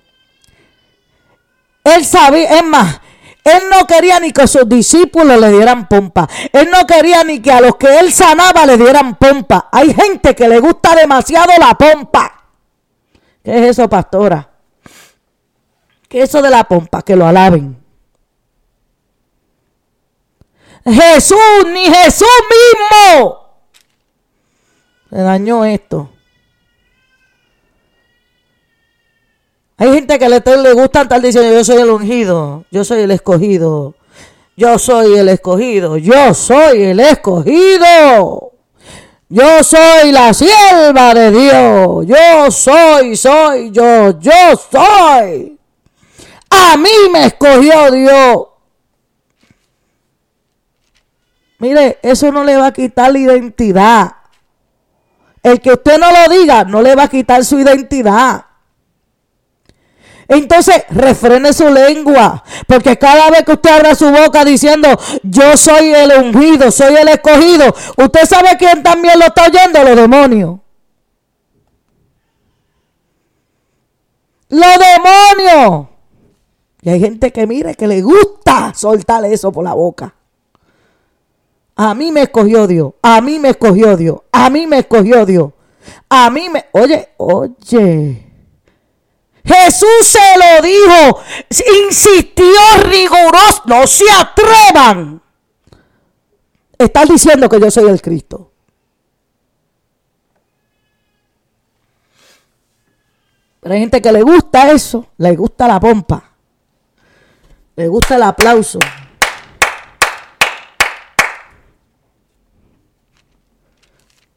[1.83, 3.01] Él sabía, es más,
[3.43, 6.27] él no quería ni que sus discípulos le dieran pompa.
[6.51, 9.69] Él no quería ni que a los que él sanaba le dieran pompa.
[9.71, 12.43] Hay gente que le gusta demasiado la pompa.
[13.43, 14.49] ¿Qué es eso, pastora?
[16.07, 17.01] ¿Qué es eso de la pompa?
[17.01, 17.81] Que lo alaben.
[20.83, 21.39] Jesús,
[21.73, 23.39] ni Jesús mismo.
[25.09, 26.09] Se dañó esto.
[29.79, 33.11] Hay gente que le, le gusta estar diciendo, yo soy el ungido, yo soy el
[33.11, 33.95] escogido,
[34.57, 38.49] yo soy el escogido, yo soy el escogido.
[39.31, 42.05] Yo soy la sierva de Dios.
[42.07, 45.59] Yo soy, soy, yo, yo soy.
[46.49, 48.47] A mí me escogió Dios.
[51.59, 54.15] Mire, eso no le va a quitar la identidad.
[55.43, 58.45] El que usted no lo diga no le va a quitar su identidad.
[60.29, 64.87] Entonces, refrene su lengua, porque cada vez que usted abra su boca diciendo,
[65.23, 69.95] yo soy el ungido, soy el escogido, usted sabe quién también lo está oyendo, los
[69.95, 70.59] demonios.
[74.49, 75.87] Los demonios.
[76.83, 80.13] Y hay gente que mire que le gusta soltar eso por la boca.
[81.75, 85.53] A mí me escogió Dios, a mí me escogió Dios, a mí me escogió Dios.
[86.07, 86.65] A mí me...
[86.73, 88.28] Oye, oye.
[89.49, 91.23] Jesús se lo dijo,
[91.87, 92.45] insistió
[92.83, 95.23] riguroso, no se atrevan.
[96.77, 98.51] Están diciendo que yo soy el Cristo.
[103.59, 106.31] Pero hay gente que le gusta eso, le gusta la pompa,
[107.75, 108.77] le gusta el aplauso.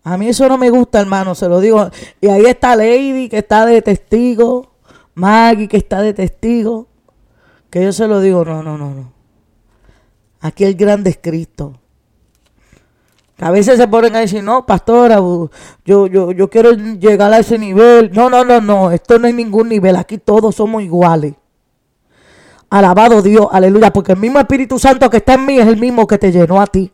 [0.05, 1.90] A mí eso no me gusta, hermano, se lo digo.
[2.20, 4.71] Y ahí está Lady, que está de testigo.
[5.14, 6.88] Maggie, que está de testigo.
[7.70, 9.12] Que yo se lo digo, no, no, no, no.
[10.40, 11.79] Aquí el grande es Cristo.
[13.38, 17.59] a veces se ponen a decir, no, pastora, yo, yo, yo quiero llegar a ese
[17.59, 18.12] nivel.
[18.12, 19.96] No, no, no, no, esto no hay ningún nivel.
[19.96, 21.35] Aquí todos somos iguales.
[22.70, 26.07] Alabado Dios, aleluya, porque el mismo Espíritu Santo que está en mí es el mismo
[26.07, 26.92] que te llenó a ti.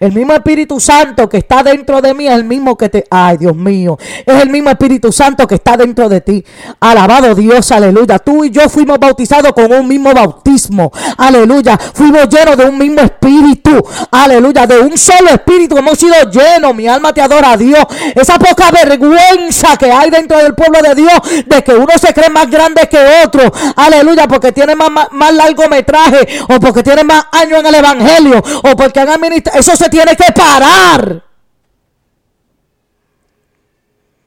[0.00, 3.04] El mismo Espíritu Santo que está dentro de mí es el mismo que te...
[3.10, 3.98] Ay, Dios mío.
[4.24, 6.44] Es el mismo Espíritu Santo que está dentro de ti.
[6.80, 8.18] Alabado Dios, aleluya.
[8.18, 10.92] Tú y yo fuimos bautizados con un mismo bautismo.
[11.16, 11.78] Aleluya.
[11.94, 13.82] Fuimos llenos de un mismo Espíritu.
[14.10, 14.66] Aleluya.
[14.66, 16.74] De un solo Espíritu hemos sido llenos.
[16.74, 17.84] Mi alma te adora a Dios.
[18.14, 22.30] Esa poca vergüenza que hay dentro del pueblo de Dios de que uno se cree
[22.30, 23.42] más grande que otro.
[23.76, 24.26] Aleluya.
[24.28, 29.00] Porque tiene más, más, largometraje o porque tiene más años en el Evangelio o porque
[29.00, 29.58] han administrado.
[29.58, 31.22] Eso se tiene que parar.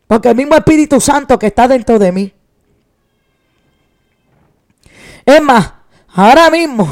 [0.08, 2.34] Porque el mismo Espíritu Santo que está dentro de mí.
[5.26, 5.72] Es más,
[6.14, 6.88] ahora mismo,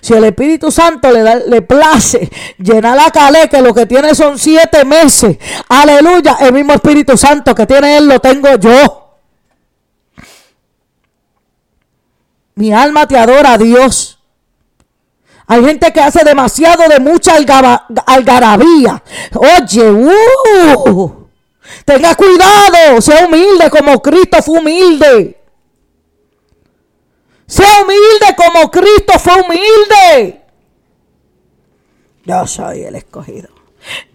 [0.00, 4.14] si el Espíritu Santo le, da, le place llenar la calé, que lo que tiene
[4.14, 5.38] son siete meses,
[5.68, 9.18] aleluya, el mismo Espíritu Santo que tiene Él lo tengo yo.
[12.54, 14.21] Mi alma te adora, Dios.
[15.52, 19.02] Hay gente que hace demasiado de mucha algarabía.
[19.34, 21.28] Oye, uh,
[21.84, 25.38] tenga cuidado, sea humilde como Cristo fue humilde.
[27.46, 30.42] Sea humilde como Cristo fue humilde.
[32.24, 33.50] Yo soy el escogido.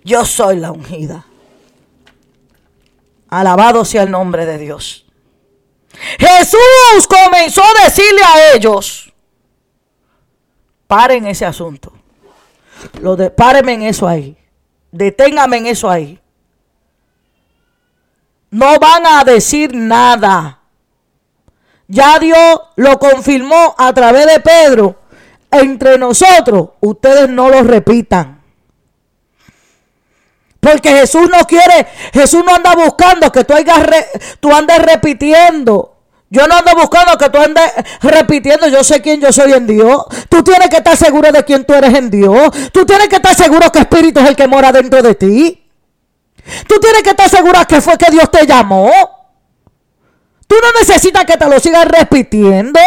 [0.03, 1.23] Yo soy la ungida.
[3.29, 5.05] Alabado sea el nombre de Dios.
[6.17, 9.06] Jesús comenzó a decirle a ellos
[10.87, 11.91] Paren ese asunto.
[13.01, 14.37] Lo de, párenme en eso ahí.
[14.91, 16.19] Deténgame en eso ahí.
[18.49, 20.59] No van a decir nada.
[21.87, 24.95] Ya Dios lo confirmó a través de Pedro.
[25.51, 28.41] Entre nosotros, ustedes no lo repitan.
[30.59, 33.53] Porque Jesús no quiere, Jesús no anda buscando que tú,
[34.39, 35.96] tú andes repitiendo
[36.29, 37.63] yo no ando buscando que tú andes
[38.01, 40.03] repitiendo, yo sé quién yo soy en Dios.
[40.29, 42.51] Tú tienes que estar seguro de quién tú eres en Dios.
[42.73, 45.63] Tú tienes que estar seguro que Espíritu es el que mora dentro de ti.
[46.67, 48.91] Tú tienes que estar seguro que fue que Dios te llamó.
[50.47, 52.79] Tú no necesitas que te lo sigan repitiendo.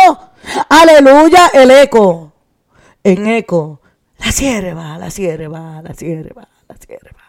[0.69, 2.33] Aleluya, el eco.
[3.03, 3.81] En eco.
[4.19, 7.21] La sierva, la sierva, la sierva, la sierva.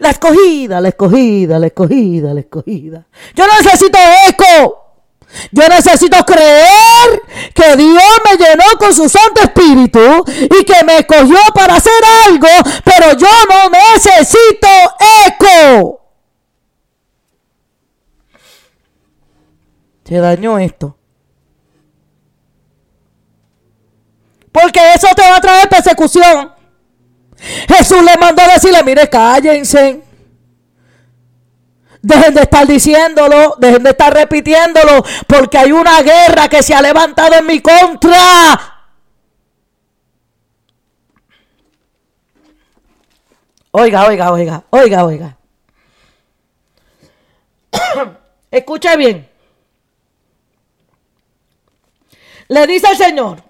[0.00, 3.06] La escogida, la escogida, la escogida, la escogida.
[3.34, 4.85] Yo no necesito eco.
[5.50, 7.22] Yo necesito creer
[7.54, 11.92] que Dios me llenó con su Santo Espíritu y que me escogió para hacer
[12.26, 12.48] algo,
[12.84, 14.68] pero yo no necesito
[15.26, 16.00] eco.
[20.04, 20.96] Se dañó esto.
[24.52, 26.52] Porque eso te va a traer persecución.
[27.68, 30.05] Jesús le mandó a decirle, mire, cállense.
[32.02, 36.82] Dejen de estar diciéndolo, dejen de estar repitiéndolo, porque hay una guerra que se ha
[36.82, 38.76] levantado en mi contra.
[43.72, 45.36] Oiga, oiga, oiga, oiga, oiga.
[48.50, 49.28] Escuche bien.
[52.48, 53.42] Le dice el Señor,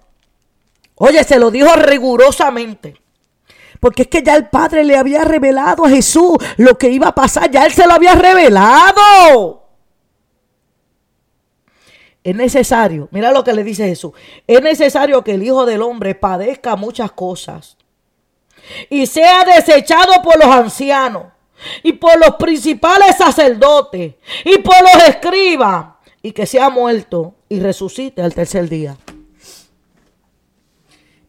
[0.95, 2.99] oye, se lo dijo rigurosamente.
[3.79, 7.15] Porque es que ya el Padre le había revelado a Jesús lo que iba a
[7.15, 9.63] pasar, ya Él se lo había revelado.
[12.23, 14.11] Es necesario, mira lo que le dice Jesús,
[14.45, 17.77] es necesario que el Hijo del Hombre padezca muchas cosas
[18.89, 21.27] y sea desechado por los ancianos
[21.83, 25.85] y por los principales sacerdotes y por los escribas
[26.21, 28.97] y que sea muerto y resucite al tercer día.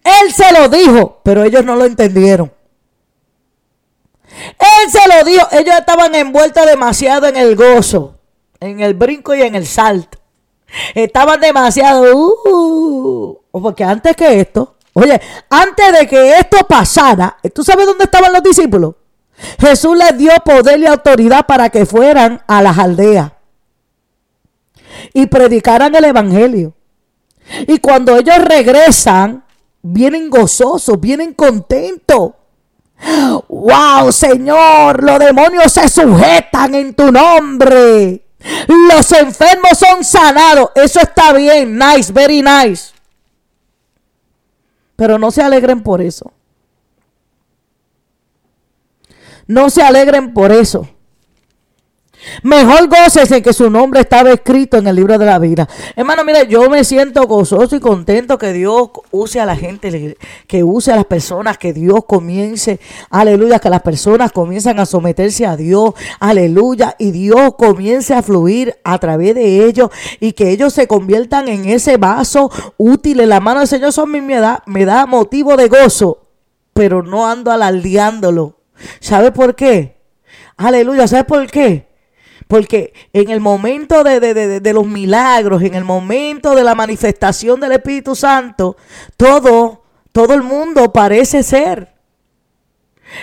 [0.04, 2.52] Él se lo dijo, pero ellos no lo entendieron.
[4.58, 8.18] Él se lo dijo, ellos estaban envueltos demasiado en el gozo,
[8.60, 10.18] en el brinco y en el salto.
[10.94, 17.86] Estaban demasiado, uh, porque antes que esto, oye, antes de que esto pasara, ¿tú sabes
[17.86, 18.94] dónde estaban los discípulos?
[19.58, 23.32] Jesús les dio poder y autoridad para que fueran a las aldeas
[25.12, 26.74] y predicaran el Evangelio.
[27.66, 29.44] Y cuando ellos regresan,
[29.82, 32.32] vienen gozosos, vienen contentos.
[33.48, 38.24] Wow, Señor, los demonios se sujetan en tu nombre.
[38.66, 40.70] Los enfermos son sanados.
[40.74, 42.92] Eso está bien, nice, very nice.
[44.96, 46.32] Pero no se alegren por eso.
[49.46, 50.88] No se alegren por eso.
[52.42, 52.88] Mejor
[53.30, 55.68] en que su nombre estaba escrito en el libro de la vida.
[55.96, 60.62] Hermano, mire, yo me siento gozoso y contento que Dios use a la gente, que
[60.62, 62.78] use a las personas, que Dios comience,
[63.10, 68.76] aleluya, que las personas comiencen a someterse a Dios, aleluya, y Dios comience a fluir
[68.84, 73.40] a través de ellos y que ellos se conviertan en ese vaso útil en la
[73.40, 73.88] mano del Señor.
[73.88, 76.26] Eso a mí me da, me da motivo de gozo,
[76.72, 78.58] pero no ando alardeándolo.
[79.00, 79.98] ¿Sabe por qué?
[80.56, 81.87] Aleluya, ¿sabe por qué?
[82.48, 88.16] Porque en el momento de, los milagros, en el momento de la manifestación del Espíritu
[88.16, 88.76] Santo,
[89.18, 89.82] todo,
[90.12, 91.94] todo el mundo parece ser.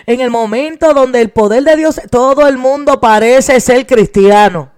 [0.05, 4.71] En el momento donde el poder de Dios, todo el mundo parece ser cristiano.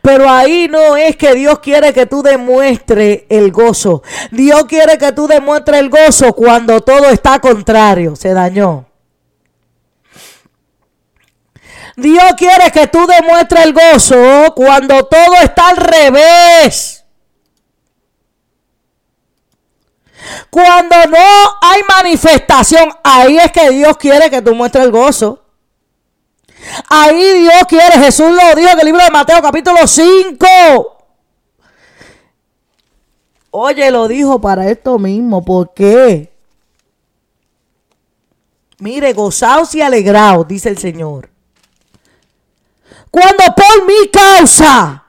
[0.00, 4.02] Pero ahí no es que Dios quiere que tú demuestres el gozo.
[4.30, 8.16] Dios quiere que tú demuestres el gozo cuando todo está contrario.
[8.16, 8.87] Se dañó.
[11.98, 17.04] Dios quiere que tú demuestres el gozo cuando todo está al revés.
[20.48, 21.18] Cuando no
[21.60, 25.42] hay manifestación, ahí es que Dios quiere que tú muestres el gozo.
[26.88, 30.46] Ahí Dios quiere, Jesús lo dijo en el libro de Mateo capítulo 5.
[33.50, 35.44] Oye, lo dijo para esto mismo.
[35.44, 36.32] ¿Por qué?
[38.78, 41.37] Mire, gozaos y alegraos, dice el Señor
[43.10, 45.04] cuando por mi causa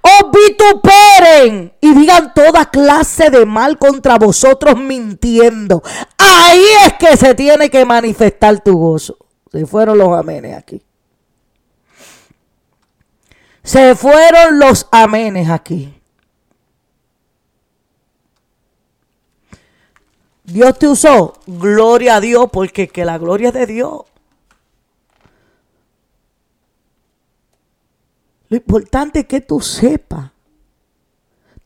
[0.00, 5.82] os vituperen y digan toda clase de mal contra vosotros mintiendo.
[6.18, 9.16] Ahí es que se tiene que manifestar tu gozo.
[9.50, 10.82] Se fueron los amenes aquí.
[13.62, 16.00] Se fueron los amenes aquí.
[20.44, 21.34] Dios te usó.
[21.46, 24.02] Gloria a Dios, porque que la gloria es de Dios.
[28.52, 30.30] Lo importante es que tú sepas.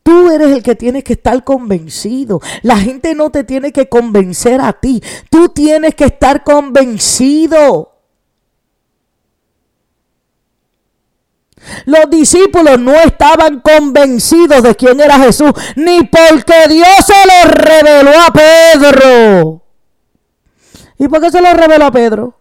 [0.03, 2.39] Tú eres el que tienes que estar convencido.
[2.61, 5.03] La gente no te tiene que convencer a ti.
[5.29, 7.91] Tú tienes que estar convencido.
[11.83, 18.11] Los discípulos no estaban convencidos de quién era Jesús, ni porque Dios se lo reveló
[18.11, 19.61] a Pedro.
[20.97, 22.39] ¿Y por qué se lo reveló a Pedro?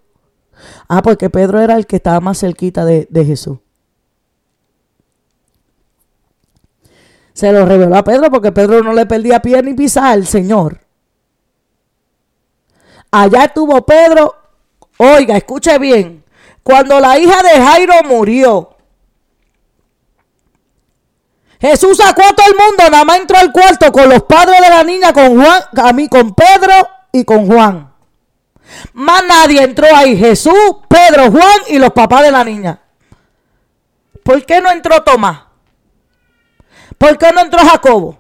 [0.87, 3.59] Ah, porque Pedro era el que estaba más cerquita de, de Jesús.
[7.37, 10.81] Se lo reveló a Pedro porque Pedro no le perdía pie ni pisar al Señor.
[13.11, 14.35] Allá estuvo Pedro.
[14.97, 16.25] Oiga, escuche bien.
[16.63, 18.75] Cuando la hija de Jairo murió,
[21.61, 24.71] Jesús sacó a todo el mundo, nada más entró al cuarto con los padres de
[24.71, 27.93] la niña, con Juan, a mí, con Pedro y con Juan.
[28.95, 30.17] Más nadie entró ahí.
[30.17, 32.81] Jesús, Pedro, Juan y los papás de la niña.
[34.23, 35.46] ¿Por qué no entró Tomás?
[36.99, 38.19] ¿Por qué no entró Jacobo?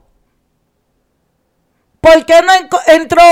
[2.00, 2.52] ¿Por qué no
[2.86, 3.22] entró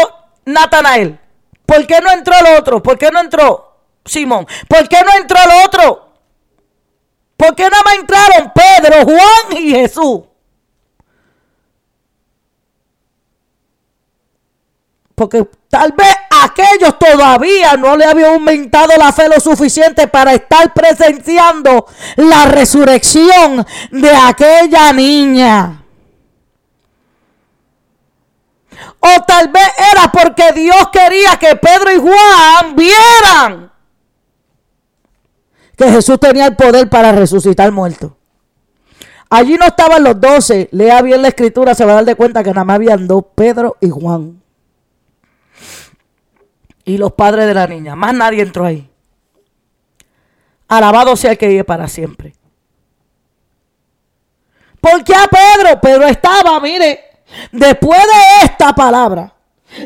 [0.45, 1.19] Natanael?
[1.67, 2.83] ¿Por qué no entró el otro?
[2.83, 4.47] ¿Por qué no entró Simón?
[4.69, 6.09] ¿Por qué no entró el otro?
[7.37, 10.23] ¿Por qué no me entraron Pedro, Juan y Jesús?
[15.15, 16.13] Porque tal vez
[16.43, 21.87] aquellos todavía no le habían aumentado la fe lo suficiente para estar presenciando
[22.17, 25.83] la resurrección de aquella niña.
[28.99, 33.73] O tal vez era porque Dios quería que Pedro y Juan vieran
[35.77, 38.13] que Jesús tenía el poder para resucitar muertos.
[39.31, 40.69] Allí no estaban los doce.
[40.73, 43.25] Lea bien la escritura, se va a dar de cuenta que nada más habían dos,
[43.35, 44.44] Pedro y Juan
[46.85, 47.97] y los padres de la niña.
[47.97, 48.89] Más nadie entró ahí.
[50.69, 52.35] Alabado sea el que vive para siempre.
[54.81, 55.81] ¿Por qué a Pedro?
[55.81, 57.23] Pedro estaba, mire,
[57.53, 59.33] después de esta palabra,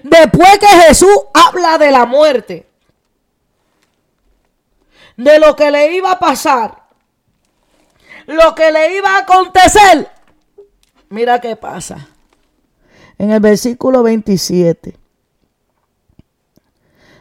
[0.03, 2.69] después que Jesús habla de la muerte,
[5.17, 6.83] de lo que le iba a pasar,
[8.27, 10.11] lo que le iba a acontecer,
[11.11, 12.09] mira qué pasa.
[13.19, 14.97] En el versículo 27.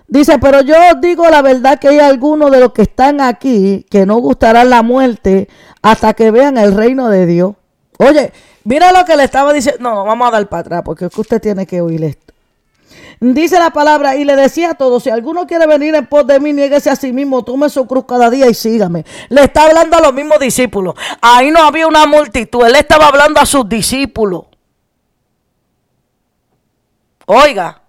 [0.07, 4.05] Dice, pero yo digo la verdad que hay algunos de los que están aquí que
[4.05, 5.49] no gustarán la muerte
[5.81, 7.55] hasta que vean el reino de Dios.
[7.99, 8.31] Oye,
[8.63, 9.81] mira lo que le estaba diciendo.
[9.81, 12.33] No, vamos a dar para atrás porque es que usted tiene que oír esto.
[13.19, 16.39] Dice la palabra y le decía a todos, si alguno quiere venir en pos de
[16.39, 19.05] mí, niéguese a sí mismo, tome su cruz cada día y sígame.
[19.29, 20.93] Le está hablando a los mismos discípulos.
[21.19, 24.45] Ahí no había una multitud, él estaba hablando a sus discípulos.
[27.25, 27.81] Oiga,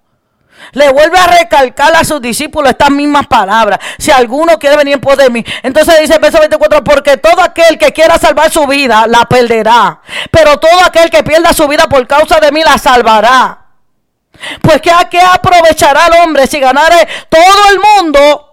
[0.72, 3.78] le vuelve a recalcar a sus discípulos estas mismas palabras.
[3.98, 5.44] Si alguno quiere venir por de mí.
[5.62, 10.00] Entonces dice el verso 24, porque todo aquel que quiera salvar su vida, la perderá.
[10.30, 13.66] Pero todo aquel que pierda su vida por causa de mí, la salvará.
[14.62, 18.44] Pues ¿qué, qué aprovechará el hombre si ganare todo el mundo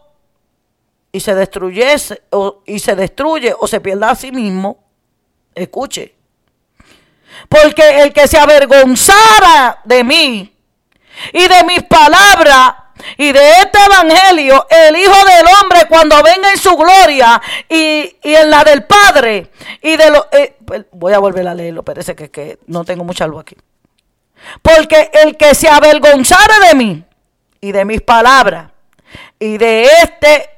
[1.11, 4.83] y se destruyese o, y se destruye o se pierda a sí mismo?
[5.53, 6.15] Escuche.
[7.49, 10.54] Porque el que se avergonzara de mí,
[11.33, 12.75] y de mis palabras
[13.17, 18.49] y de este evangelio, el Hijo del Hombre cuando venga en su gloria y, en
[18.49, 19.51] la del Padre
[19.81, 20.27] y de lo...
[20.31, 23.55] Eh, pues, voy a volver a leerlo, parece que, que no tengo mucha luz aquí.
[24.61, 27.03] Porque el que se avergonzara de mí
[27.61, 28.71] y de mis palabras
[29.39, 30.54] y de este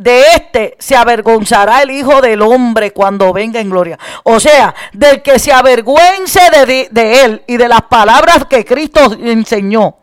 [0.00, 3.98] de este se avergonzará el Hijo del Hombre cuando venga en gloria.
[4.22, 9.98] O sea, del que se avergüence de, él y de las palabras que Cristo enseñó.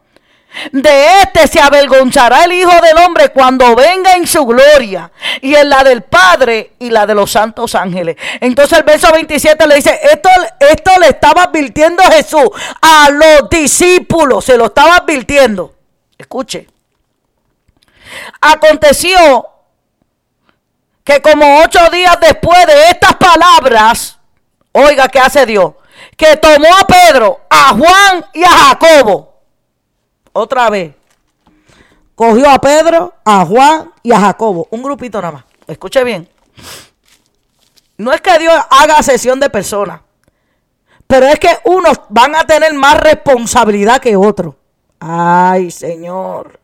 [0.71, 5.67] De este se avergonzará el Hijo del Hombre cuando venga en su gloria y en
[5.67, 8.17] la del Padre y la de los santos ángeles.
[8.39, 10.29] Entonces el verso 27 le dice, esto,
[10.59, 12.49] esto le estaba advirtiendo Jesús
[12.83, 15.73] a los discípulos, se lo estaba advirtiendo.
[16.19, 16.67] Escuche.
[18.41, 19.56] Aconteció
[21.07, 24.19] que como ocho días después de estas palabras,
[24.73, 25.71] oiga, ¿qué hace Dios?
[26.17, 29.39] Que tomó a Pedro, a Juan y a Jacobo.
[30.33, 30.93] Otra vez.
[32.13, 34.67] Cogió a Pedro, a Juan y a Jacobo.
[34.69, 35.43] Un grupito nada más.
[35.65, 36.27] Escuche bien.
[37.97, 40.01] No es que Dios haga sesión de personas.
[41.07, 44.55] Pero es que unos van a tener más responsabilidad que otros.
[44.99, 46.59] Ay, Señor.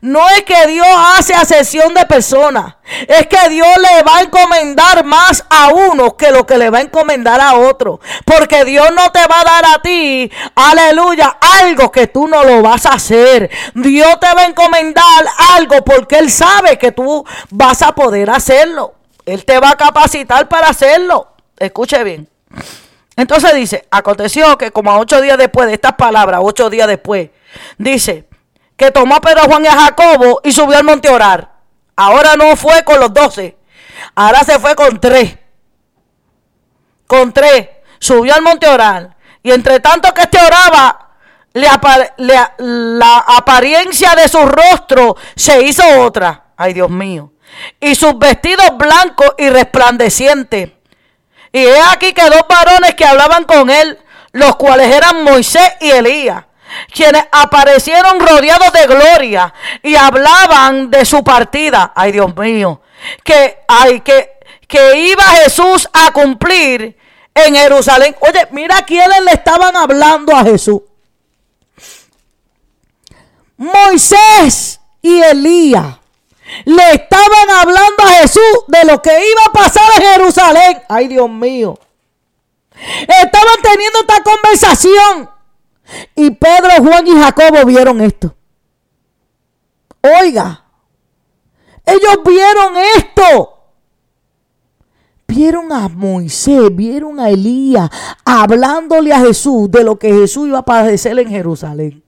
[0.00, 0.86] No es que Dios
[1.16, 2.76] hace asesión de personas.
[3.06, 6.78] Es que Dios le va a encomendar más a uno que lo que le va
[6.78, 8.00] a encomendar a otro.
[8.24, 12.62] Porque Dios no te va a dar a ti, aleluya, algo que tú no lo
[12.62, 13.50] vas a hacer.
[13.74, 18.94] Dios te va a encomendar algo porque Él sabe que tú vas a poder hacerlo.
[19.26, 21.28] Él te va a capacitar para hacerlo.
[21.58, 22.26] Escuche bien.
[23.16, 27.28] Entonces dice, aconteció que como ocho días después de estas palabras, ocho días después,
[27.76, 28.29] dice,
[28.80, 31.50] que tomó a Pedro, Juan y a Jacobo y subió al monte a orar.
[31.96, 33.58] Ahora no fue con los doce,
[34.14, 35.36] ahora se fue con tres.
[37.06, 37.68] Con tres,
[37.98, 39.16] subió al monte a orar.
[39.42, 41.10] Y entre tanto que este oraba,
[41.52, 46.44] la apariencia de su rostro se hizo otra.
[46.56, 47.34] Ay, Dios mío.
[47.80, 50.70] Y sus vestidos blancos y resplandecientes.
[51.52, 53.98] Y he aquí que dos varones que hablaban con él,
[54.32, 56.44] los cuales eran Moisés y Elías,
[56.92, 59.52] quienes aparecieron rodeados de gloria
[59.82, 61.92] y hablaban de su partida.
[61.94, 62.80] Ay, Dios mío,
[63.24, 64.40] que hay que
[64.70, 66.96] que iba Jesús a cumplir
[67.34, 68.14] en Jerusalén.
[68.20, 70.82] Oye, mira quiénes le estaban hablando a Jesús.
[73.56, 75.96] Moisés y Elías
[76.64, 80.82] le estaban hablando a Jesús de lo que iba a pasar en Jerusalén.
[80.88, 81.78] Ay, Dios mío.
[82.72, 85.30] Estaban teniendo esta conversación.
[86.14, 88.34] Y Pedro, Juan y Jacobo vieron esto.
[90.02, 90.64] Oiga,
[91.84, 93.56] ellos vieron esto.
[95.26, 97.88] Vieron a Moisés, vieron a Elías
[98.24, 102.02] hablándole a Jesús de lo que Jesús iba a padecer en Jerusalén.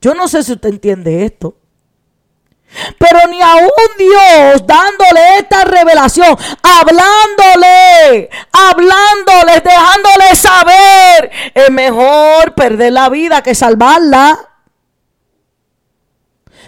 [0.00, 1.59] Yo no sé si usted entiende esto.
[2.98, 13.08] Pero ni aún Dios dándole esta revelación, hablándole, hablándoles, dejándole saber, es mejor perder la
[13.08, 14.38] vida que salvarla.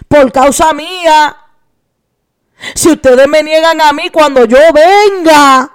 [0.07, 1.37] Por causa mía.
[2.75, 5.69] Si ustedes me niegan a mí cuando yo venga,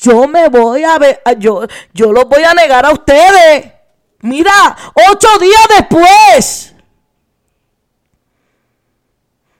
[0.00, 3.72] yo me voy a ver, yo, yo los voy a negar a ustedes.
[4.20, 4.76] Mira,
[5.10, 6.74] ocho días después.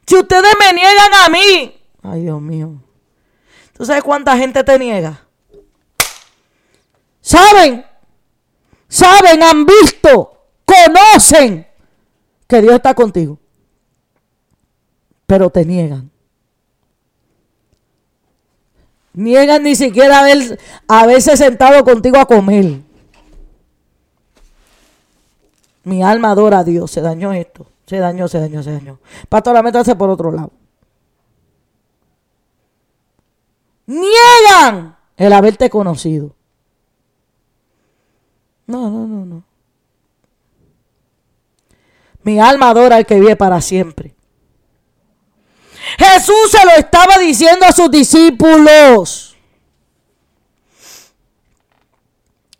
[0.08, 1.78] Si ustedes me niegan a mí.
[2.02, 2.82] Ay, Dios mío.
[3.74, 5.20] ¿Tú sabes cuánta gente te niega?
[7.20, 7.84] ¿Saben?
[8.88, 9.42] ¿Saben?
[9.42, 10.32] Han visto.
[10.64, 11.66] Conocen
[12.46, 13.38] que Dios está contigo.
[15.26, 16.10] Pero te niegan.
[19.12, 22.80] Niegan ni siquiera haber, haberse sentado contigo a comer.
[25.84, 26.90] Mi alma adora a Dios.
[26.92, 27.66] Se dañó esto.
[27.88, 28.98] Se dañó, se dañó, se dañó.
[29.30, 30.52] Pastora, métase por otro lado.
[33.86, 36.34] Niegan el haberte conocido.
[38.66, 39.42] No, no, no, no.
[42.24, 44.14] Mi alma adora al que vive para siempre.
[45.96, 49.34] Jesús se lo estaba diciendo a sus discípulos.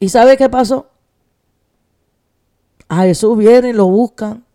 [0.01, 0.89] ¿Y sabe qué pasó?
[2.89, 4.48] A Jesús vienen, lo buscan.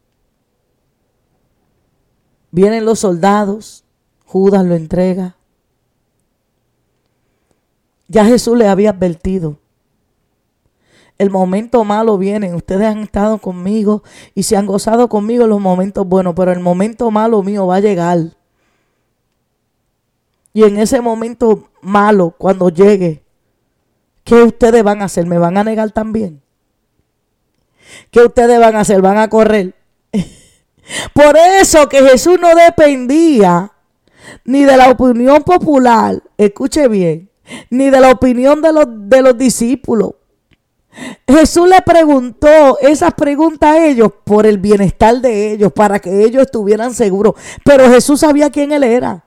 [2.54, 3.84] Vienen los soldados,
[4.28, 5.38] Judas lo entrega.
[8.08, 9.58] Ya Jesús le había advertido.
[11.18, 12.54] El momento malo viene.
[12.54, 14.04] Ustedes han estado conmigo
[14.36, 17.80] y se han gozado conmigo los momentos buenos, pero el momento malo mío va a
[17.80, 18.20] llegar.
[20.54, 23.24] Y en ese momento malo, cuando llegue,
[24.24, 25.26] ¿qué ustedes van a hacer?
[25.26, 26.44] ¿Me van a negar también?
[28.12, 29.02] ¿Qué ustedes van a hacer?
[29.02, 29.74] ¿Van a correr?
[31.14, 33.72] Por eso que Jesús no dependía
[34.46, 37.30] ni de la opinión popular, escuche bien,
[37.70, 40.14] ni de la opinión de los, de los discípulos.
[41.28, 46.44] Jesús le preguntó esas preguntas a ellos por el bienestar de ellos, para que ellos
[46.44, 47.34] estuvieran seguros.
[47.64, 49.24] Pero Jesús sabía quién él era.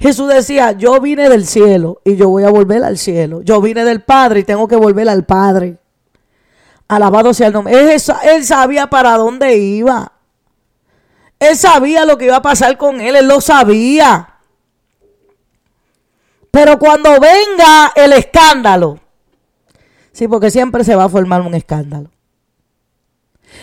[0.00, 3.42] Jesús decía, yo vine del cielo y yo voy a volver al cielo.
[3.42, 5.78] Yo vine del Padre y tengo que volver al Padre.
[6.88, 7.74] Alabado sea el nombre.
[7.74, 10.12] Él, él sabía para dónde iba.
[11.40, 14.36] Él sabía lo que iba a pasar con él, él lo sabía.
[16.50, 19.00] Pero cuando venga el escándalo,
[20.12, 22.10] sí, porque siempre se va a formar un escándalo.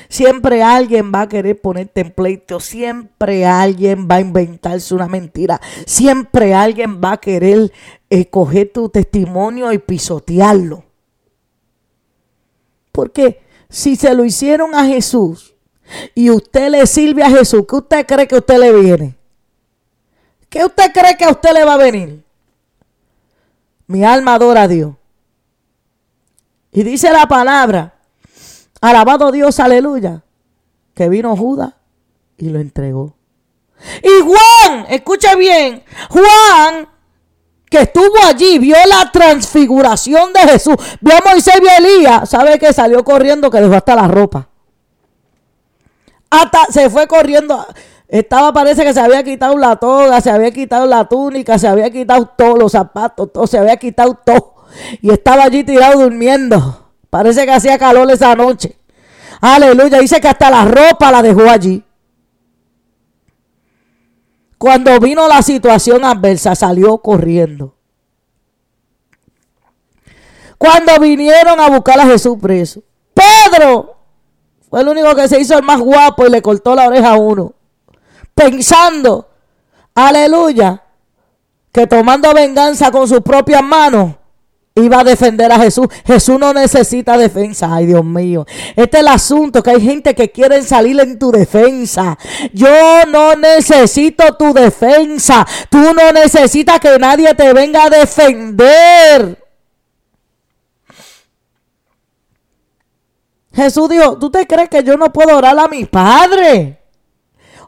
[0.10, 6.54] Siempre alguien va a querer poner templeito, siempre alguien va a inventarse una mentira, siempre
[6.54, 7.72] alguien va a querer
[8.10, 10.84] escoger tu testimonio y pisotearlo.
[12.92, 15.57] Porque si se lo hicieron a Jesús,
[16.16, 19.18] y usted le sirve a Jesús, ¿qué usted cree que usted le viene?
[20.50, 22.24] ¿Qué usted cree que a usted le va a venir?
[23.88, 24.94] Mi alma adora a Dios.
[26.72, 27.96] Y dice la palabra,
[28.82, 30.24] alabado Dios, aleluya,
[30.94, 31.74] que vino Judas
[32.38, 33.16] y lo entregó.
[34.04, 36.88] Y Juan, escucha bien, Juan
[37.70, 42.58] que estuvo allí, vio la transfiguración de Jesús, vio a Moisés y a Elías, sabe
[42.58, 44.48] que salió corriendo que dejó hasta la ropa.
[46.30, 47.66] Hasta se fue corriendo.
[48.08, 51.90] Estaba, parece que se había quitado la toga, se había quitado la túnica, se había
[51.90, 54.56] quitado todos los zapatos, todo, se había quitado todo.
[55.02, 56.92] Y estaba allí tirado durmiendo.
[57.10, 58.78] Parece que hacía calor esa noche.
[59.42, 60.00] Aleluya.
[60.00, 61.84] Dice que hasta la ropa la dejó allí.
[64.58, 67.76] Cuando vino la situación adversa, salió corriendo.
[70.58, 72.82] Cuando vinieron a buscar a Jesús preso,
[73.14, 73.97] Pedro
[74.70, 77.18] fue el único que se hizo el más guapo y le cortó la oreja a
[77.18, 77.54] uno.
[78.34, 79.30] Pensando,
[79.96, 80.84] aleluya,
[81.72, 84.16] que tomando venganza con sus propias manos,
[84.76, 85.88] iba a defender a Jesús.
[86.06, 87.74] Jesús no necesita defensa.
[87.74, 88.46] Ay, Dios mío.
[88.76, 92.18] Este es el asunto, que hay gente que quiere salir en tu defensa.
[92.54, 95.46] Yo no necesito tu defensa.
[95.70, 99.47] Tú no necesitas que nadie te venga a defender.
[103.58, 106.80] Jesús dijo, ¿tú te crees que yo no puedo orar a mi Padre?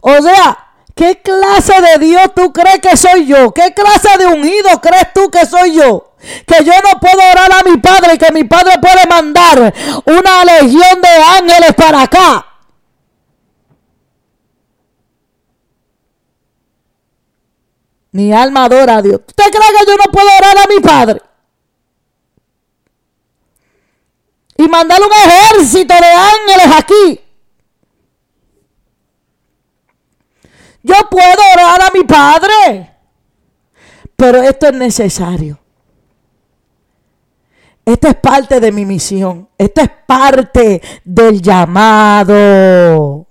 [0.02, 3.52] O sea, ¿qué clase de Dios tú crees que soy yo?
[3.52, 6.06] ¿Qué clase de ungido crees tú que soy yo?
[6.46, 9.74] que yo no puedo orar a mi padre y que mi padre puede mandar
[10.06, 12.46] una legión de ángeles para acá.
[18.12, 19.22] Mi alma adora a Dios.
[19.26, 21.22] ¿Usted cree que yo no puedo orar a mi padre?
[24.60, 27.22] Y mandar un ejército de ángeles aquí.
[30.84, 32.94] Yo puedo orar a mi padre.
[34.18, 35.58] Pero esto es necesario.
[37.86, 39.48] Esto es parte de mi misión.
[39.58, 43.26] Esto es parte del llamado.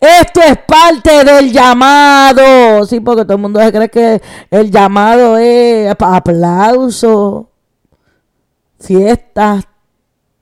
[0.00, 2.84] Esto es parte del llamado.
[2.84, 4.20] Sí, porque todo el mundo cree que
[4.50, 7.47] el llamado es aplauso,
[8.78, 9.64] fiestas,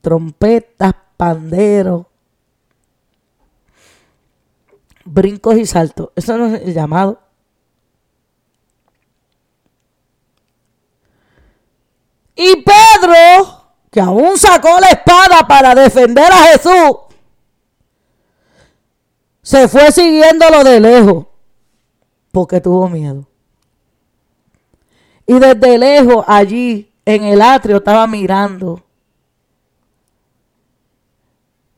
[0.00, 2.06] trompetas, panderos,
[5.04, 6.10] brincos y saltos.
[6.14, 7.20] Eso no es el llamado.
[12.34, 16.98] Y Pedro, que aún sacó la espada para defender a Jesús,
[19.42, 21.26] se fue siguiéndolo de lejos
[22.30, 23.26] porque tuvo miedo.
[25.26, 28.82] Y desde lejos allí en el atrio estaba mirando.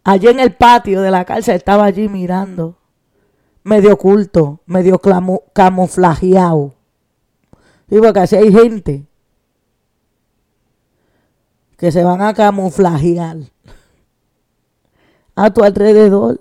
[0.03, 2.77] Allí en el patio de la cárcel estaba allí mirando.
[3.63, 4.99] Medio oculto, medio
[5.53, 6.75] camuflajeado.
[7.91, 9.07] Y porque así hay gente
[11.77, 13.37] que se van a camuflajear
[15.37, 16.41] a tu alrededor.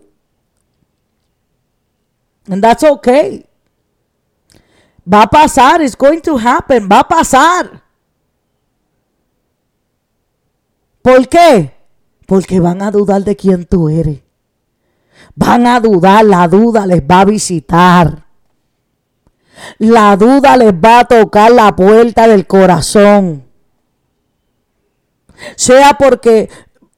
[2.50, 3.46] And that's okay.
[5.06, 7.87] Va a pasar, it's going to happen, va a pasar.
[11.08, 11.74] ¿Por qué?
[12.26, 14.20] Porque van a dudar de quién tú eres.
[15.36, 18.26] Van a dudar, la duda les va a visitar.
[19.78, 23.47] La duda les va a tocar la puerta del corazón
[25.55, 26.49] sea porque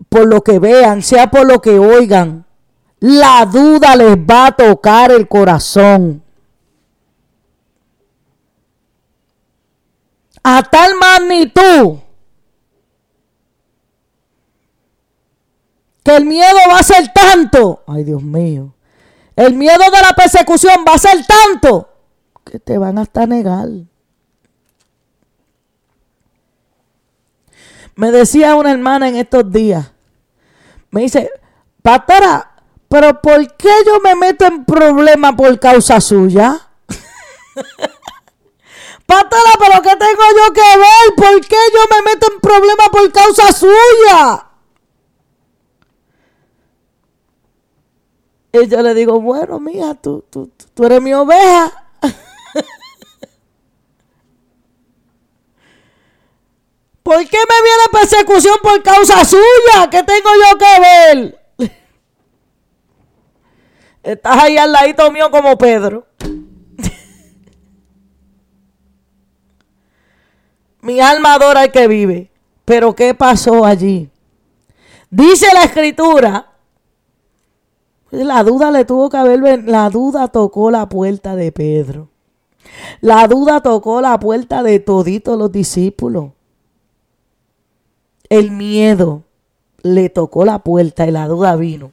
[0.08, 2.46] por lo que vean, sea por lo que oigan,
[3.00, 6.24] la duda les va a tocar el corazón.
[10.42, 12.00] A tal magnitud
[16.16, 18.74] el miedo va a ser tanto, ay Dios mío,
[19.36, 21.90] el miedo de la persecución va a ser tanto
[22.44, 23.68] que te van hasta negar.
[27.96, 29.92] Me decía una hermana en estos días,
[30.90, 31.30] me dice,
[31.82, 32.52] pastora,
[32.88, 36.70] pero ¿por qué yo me meto en problemas por causa suya?
[39.06, 41.16] pastora, pero ¿qué tengo yo que ver?
[41.16, 44.49] ¿Por qué yo me meto en problemas por causa suya?
[48.52, 51.86] Y yo le digo, bueno, mija, tú, tú, tú eres mi oveja.
[57.04, 59.88] ¿Por qué me viene persecución por causa suya?
[59.92, 61.40] ¿Qué tengo yo que ver?
[64.04, 66.08] Estás ahí al ladito mío como Pedro.
[70.82, 72.32] Mi alma adora al que vive.
[72.66, 74.10] Pero ¿qué pasó allí?
[75.12, 76.49] Dice la escritura.
[78.12, 79.64] La duda le tuvo que haber.
[79.66, 82.10] La duda tocó la puerta de Pedro.
[83.02, 86.32] La duda tocó la puerta de toditos los discípulos.
[88.30, 89.24] El miedo
[89.82, 91.92] le tocó la puerta y la duda vino.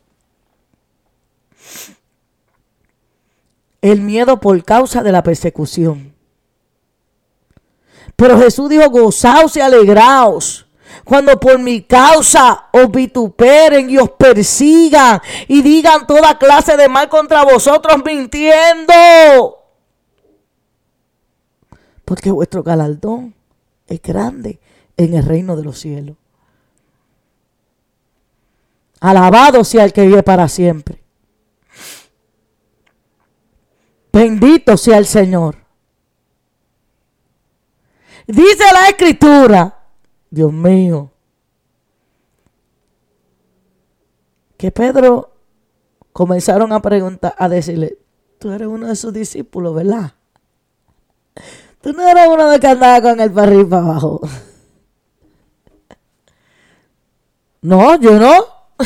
[3.80, 6.14] El miedo por causa de la persecución.
[8.16, 10.65] Pero Jesús dijo, gozaos y alegraos
[11.05, 17.09] cuando por mi causa os vituperen y os persigan y digan toda clase de mal
[17.09, 18.94] contra vosotros mintiendo.
[22.05, 23.34] Porque vuestro galardón
[23.86, 24.61] es grande
[24.97, 26.16] en el reino de los cielos.
[29.01, 31.03] Alabado sea el que vive para siempre.
[34.12, 35.57] Bendito sea el Señor.
[38.26, 39.75] Dice la escritura,
[40.37, 41.11] Dios mío,
[44.59, 45.32] que Pedro
[46.12, 47.97] comenzaron a preguntar, a decirle,
[48.39, 50.12] tú eres uno de sus discípulos, ¿verdad?
[51.80, 54.20] Tú no eres uno de que andaba con el para arriba para abajo.
[57.62, 58.32] No, yo no.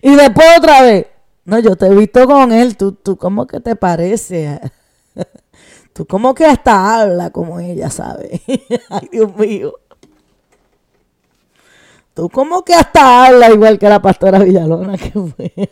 [0.00, 1.06] y después otra vez.
[1.44, 2.78] No, yo te he visto con él.
[2.78, 4.58] Tú, tú, ¿cómo que te parece?
[5.94, 8.42] Tú, ¿cómo que hasta habla como ella, sabe?
[8.90, 9.74] Ay, Dios mío.
[12.12, 15.52] Tú, ¿cómo que hasta habla igual que la pastora Villalona que fue?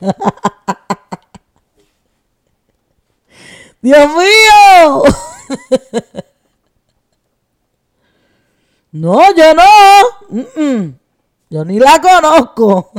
[3.83, 5.03] Dios mío.
[8.95, 9.63] No, yo no.
[11.49, 12.93] Yo ni la conozco.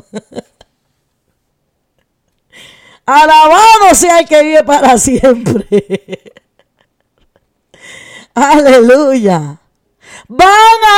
[3.06, 6.43] Alabado sea el que vive para siempre.
[8.34, 9.60] Aleluya.
[10.28, 10.50] Van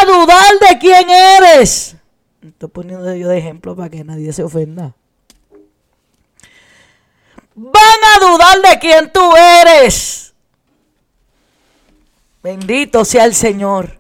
[0.02, 1.96] a dudar de quién eres.
[2.42, 4.96] Estoy poniendo yo de ejemplo para que nadie se ofenda.
[7.56, 10.34] Van a dudar de quién tú eres.
[12.44, 14.00] Bendito sea el Señor.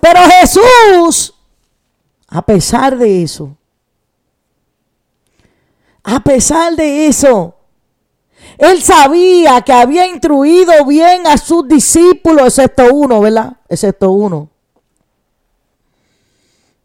[0.00, 1.34] Pero Jesús,
[2.28, 3.56] a pesar de eso,
[6.02, 7.59] a pesar de eso,
[8.60, 13.56] él sabía que había instruido bien a sus discípulos, excepto uno, ¿verdad?
[13.70, 14.50] Excepto uno.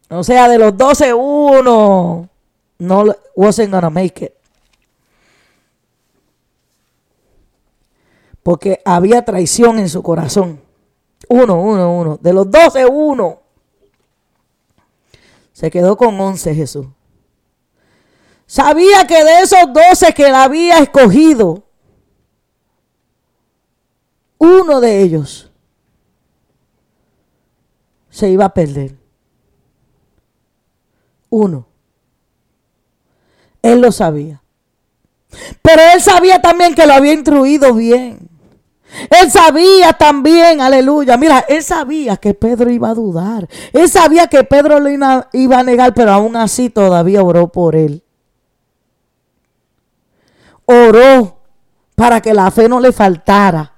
[0.08, 2.30] O sea, de los doce, uno
[2.78, 3.04] no
[3.34, 4.32] wasn't gonna make it.
[8.42, 10.62] Porque había traición en su corazón.
[11.28, 12.18] Uno, uno, uno.
[12.22, 13.40] De los doce, uno.
[15.52, 16.86] Se quedó con once Jesús.
[18.46, 21.65] Sabía que de esos doce que él había escogido,
[24.38, 25.50] uno de ellos
[28.10, 28.96] se iba a perder.
[31.28, 31.66] Uno.
[33.62, 34.42] Él lo sabía.
[35.60, 38.30] Pero él sabía también que lo había instruido bien.
[39.20, 41.16] Él sabía también, aleluya.
[41.16, 43.48] Mira, él sabía que Pedro iba a dudar.
[43.72, 48.02] Él sabía que Pedro lo iba a negar, pero aún así todavía oró por él.
[50.64, 51.40] Oró
[51.94, 53.75] para que la fe no le faltara.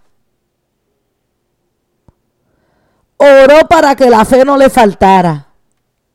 [3.18, 5.48] Oró para que la fe no le faltara.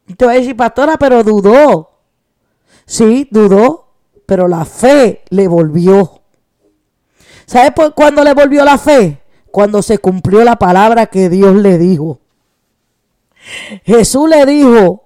[0.07, 1.91] Decir, pastora, pero dudó.
[2.85, 3.93] Sí, dudó,
[4.25, 6.21] pero la fe le volvió.
[7.45, 9.21] ¿Sabe por cuándo le volvió la fe?
[9.51, 12.19] Cuando se cumplió la palabra que Dios le dijo.
[13.83, 15.03] Jesús le dijo,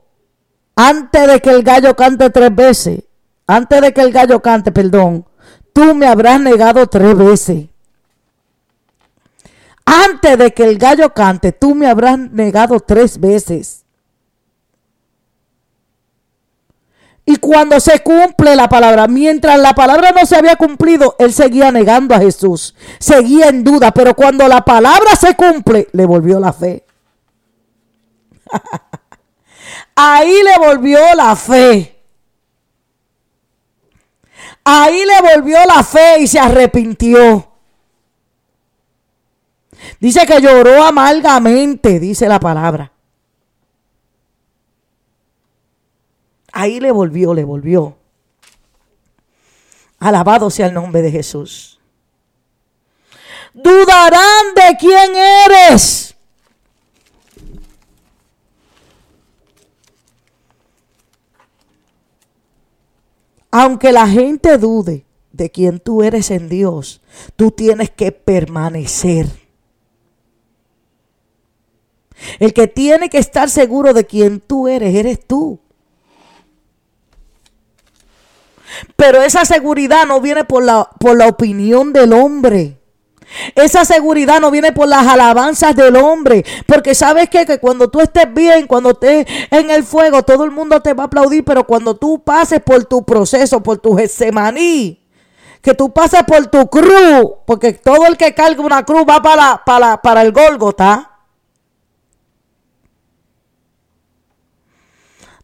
[0.75, 3.03] antes de que el gallo cante tres veces,
[3.47, 5.25] antes de que el gallo cante, perdón,
[5.73, 7.65] tú me habrás negado tres veces.
[9.89, 13.85] Antes de que el gallo cante, tú me habrás negado tres veces.
[17.23, 21.71] Y cuando se cumple la palabra, mientras la palabra no se había cumplido, él seguía
[21.71, 26.51] negando a Jesús, seguía en duda, pero cuando la palabra se cumple, le volvió la
[26.51, 26.83] fe.
[29.95, 31.97] Ahí le volvió la fe.
[34.65, 37.57] Ahí le volvió la fe y se arrepintió.
[39.99, 42.91] Dice que lloró amargamente, dice la palabra.
[46.51, 47.97] Ahí le volvió, le volvió.
[49.99, 51.79] Alabado sea el nombre de Jesús.
[53.53, 56.15] Dudarán de quién eres.
[63.51, 67.01] Aunque la gente dude de quién tú eres en Dios,
[67.35, 69.46] tú tienes que permanecer.
[72.39, 75.59] El que tiene que estar seguro de quién tú eres, eres tú.
[78.95, 82.78] Pero esa seguridad no viene por la, por la opinión del hombre.
[83.55, 86.45] Esa seguridad no viene por las alabanzas del hombre.
[86.65, 90.82] Porque sabes que cuando tú estés bien, cuando estés en el fuego, todo el mundo
[90.82, 91.43] te va a aplaudir.
[91.43, 95.03] Pero cuando tú pases por tu proceso, por tu Getsemaní,
[95.61, 99.61] que tú pases por tu cruz, porque todo el que carga una cruz va para,
[99.65, 101.16] para, para el Gólgota.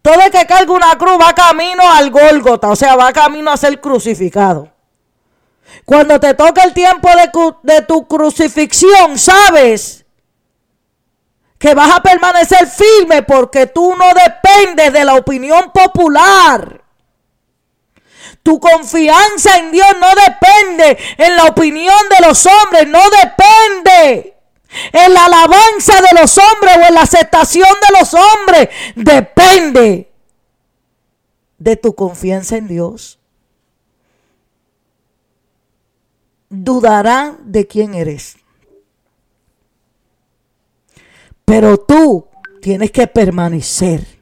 [0.04, 3.56] Todo el que carga una cruz va camino al Gólgota, o sea, va camino a
[3.56, 4.70] ser crucificado.
[5.86, 10.06] Cuando te toca el tiempo de, de tu crucifixión, sabes
[11.58, 16.84] que vas a permanecer firme porque tú no dependes de la opinión popular.
[18.44, 24.33] Tu confianza en Dios no depende en la opinión de los hombres, no depende
[24.92, 28.70] en la alabanza de los hombres o en la aceptación de los hombres.
[28.96, 30.12] Depende
[31.58, 33.20] de tu confianza en Dios.
[36.54, 38.38] dudarán de quién eres.
[41.46, 42.28] Pero tú
[42.62, 44.13] tienes que permanecer.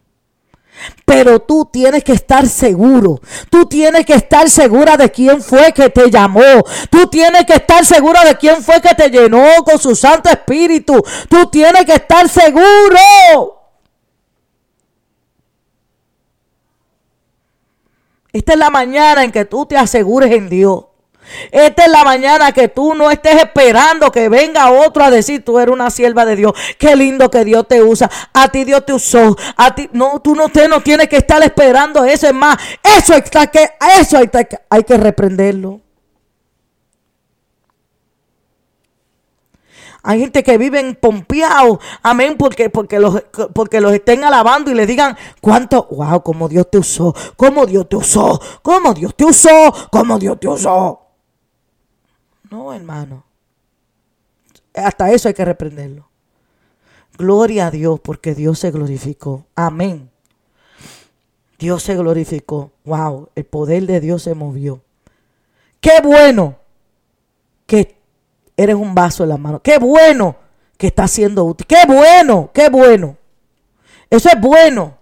[1.06, 3.20] Pero tú tienes que estar seguro.
[3.50, 6.64] Tú tienes que estar segura de quién fue que te llamó.
[6.90, 11.02] Tú tienes que estar segura de quién fue que te llenó con su Santo Espíritu.
[11.30, 12.98] Tú tienes que estar seguro.
[18.34, 20.86] Esta es la mañana en que tú te asegures en Dios.
[21.52, 25.60] Esta es la mañana que tú no estés esperando que venga otro a decir tú
[25.60, 26.54] eres una sierva de Dios.
[26.78, 28.10] Qué lindo que Dios te usa.
[28.34, 29.36] A ti Dios te usó.
[29.58, 32.28] A ti no, tú no, te, no tienes que estar esperando eso.
[32.28, 32.58] Es más,
[32.98, 34.30] eso, está que, eso hay,
[34.70, 35.82] hay que reprenderlo.
[40.04, 43.22] Hay gente que vive pompeados, amén, porque, porque, los,
[43.54, 47.88] porque los estén alabando y le digan cuánto, wow, como Dios te usó, como Dios
[47.88, 51.11] te usó, como Dios te usó, como Dios te usó.
[52.52, 53.24] No, hermano.
[54.76, 56.10] Hasta eso hay que reprenderlo.
[57.18, 59.46] Gloria a Dios porque Dios se glorificó.
[59.56, 60.12] Amén.
[61.58, 62.72] Dios se glorificó.
[62.84, 64.82] Wow, el poder de Dios se movió.
[65.80, 66.58] Qué bueno
[67.66, 67.96] que
[68.58, 69.62] eres un vaso en la mano.
[69.62, 70.36] Qué bueno
[70.78, 71.66] que está siendo útil.
[71.66, 73.16] Qué bueno, qué bueno.
[74.10, 74.98] Eso es bueno.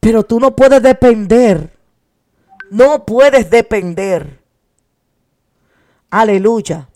[0.00, 1.72] Pero tú no puedes depender.
[2.70, 4.39] No puedes depender
[6.10, 6.88] Aleluya.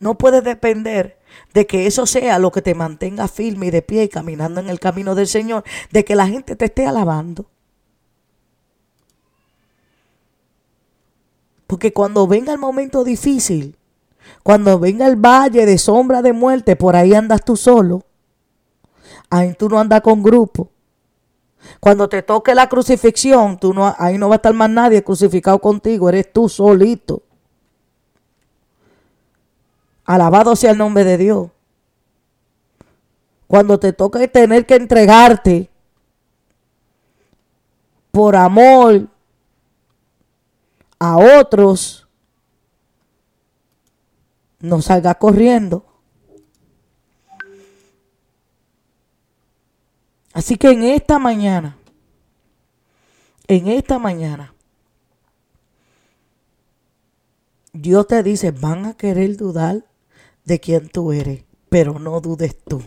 [0.00, 1.18] No puedes depender
[1.54, 4.68] de que eso sea lo que te mantenga firme y de pie y caminando en
[4.68, 7.46] el camino del Señor, de que la gente te esté alabando.
[11.66, 13.76] Porque cuando venga el momento difícil,
[14.42, 18.04] cuando venga el valle de sombra de muerte, por ahí andas tú solo.
[19.30, 20.70] Ahí tú no andas con grupo.
[21.80, 25.58] Cuando te toque la crucifixión, tú no, ahí no va a estar más nadie crucificado
[25.58, 27.22] contigo, eres tú solito.
[30.04, 31.50] Alabado sea el nombre de Dios.
[33.46, 35.70] Cuando te toque tener que entregarte
[38.10, 39.08] por amor
[40.98, 42.08] a otros,
[44.60, 45.85] no salgas corriendo.
[50.36, 51.78] Así que en esta mañana,
[53.48, 54.52] en esta mañana,
[57.72, 59.86] Dios te dice, van a querer dudar
[60.44, 62.82] de quién tú eres, pero no dudes tú.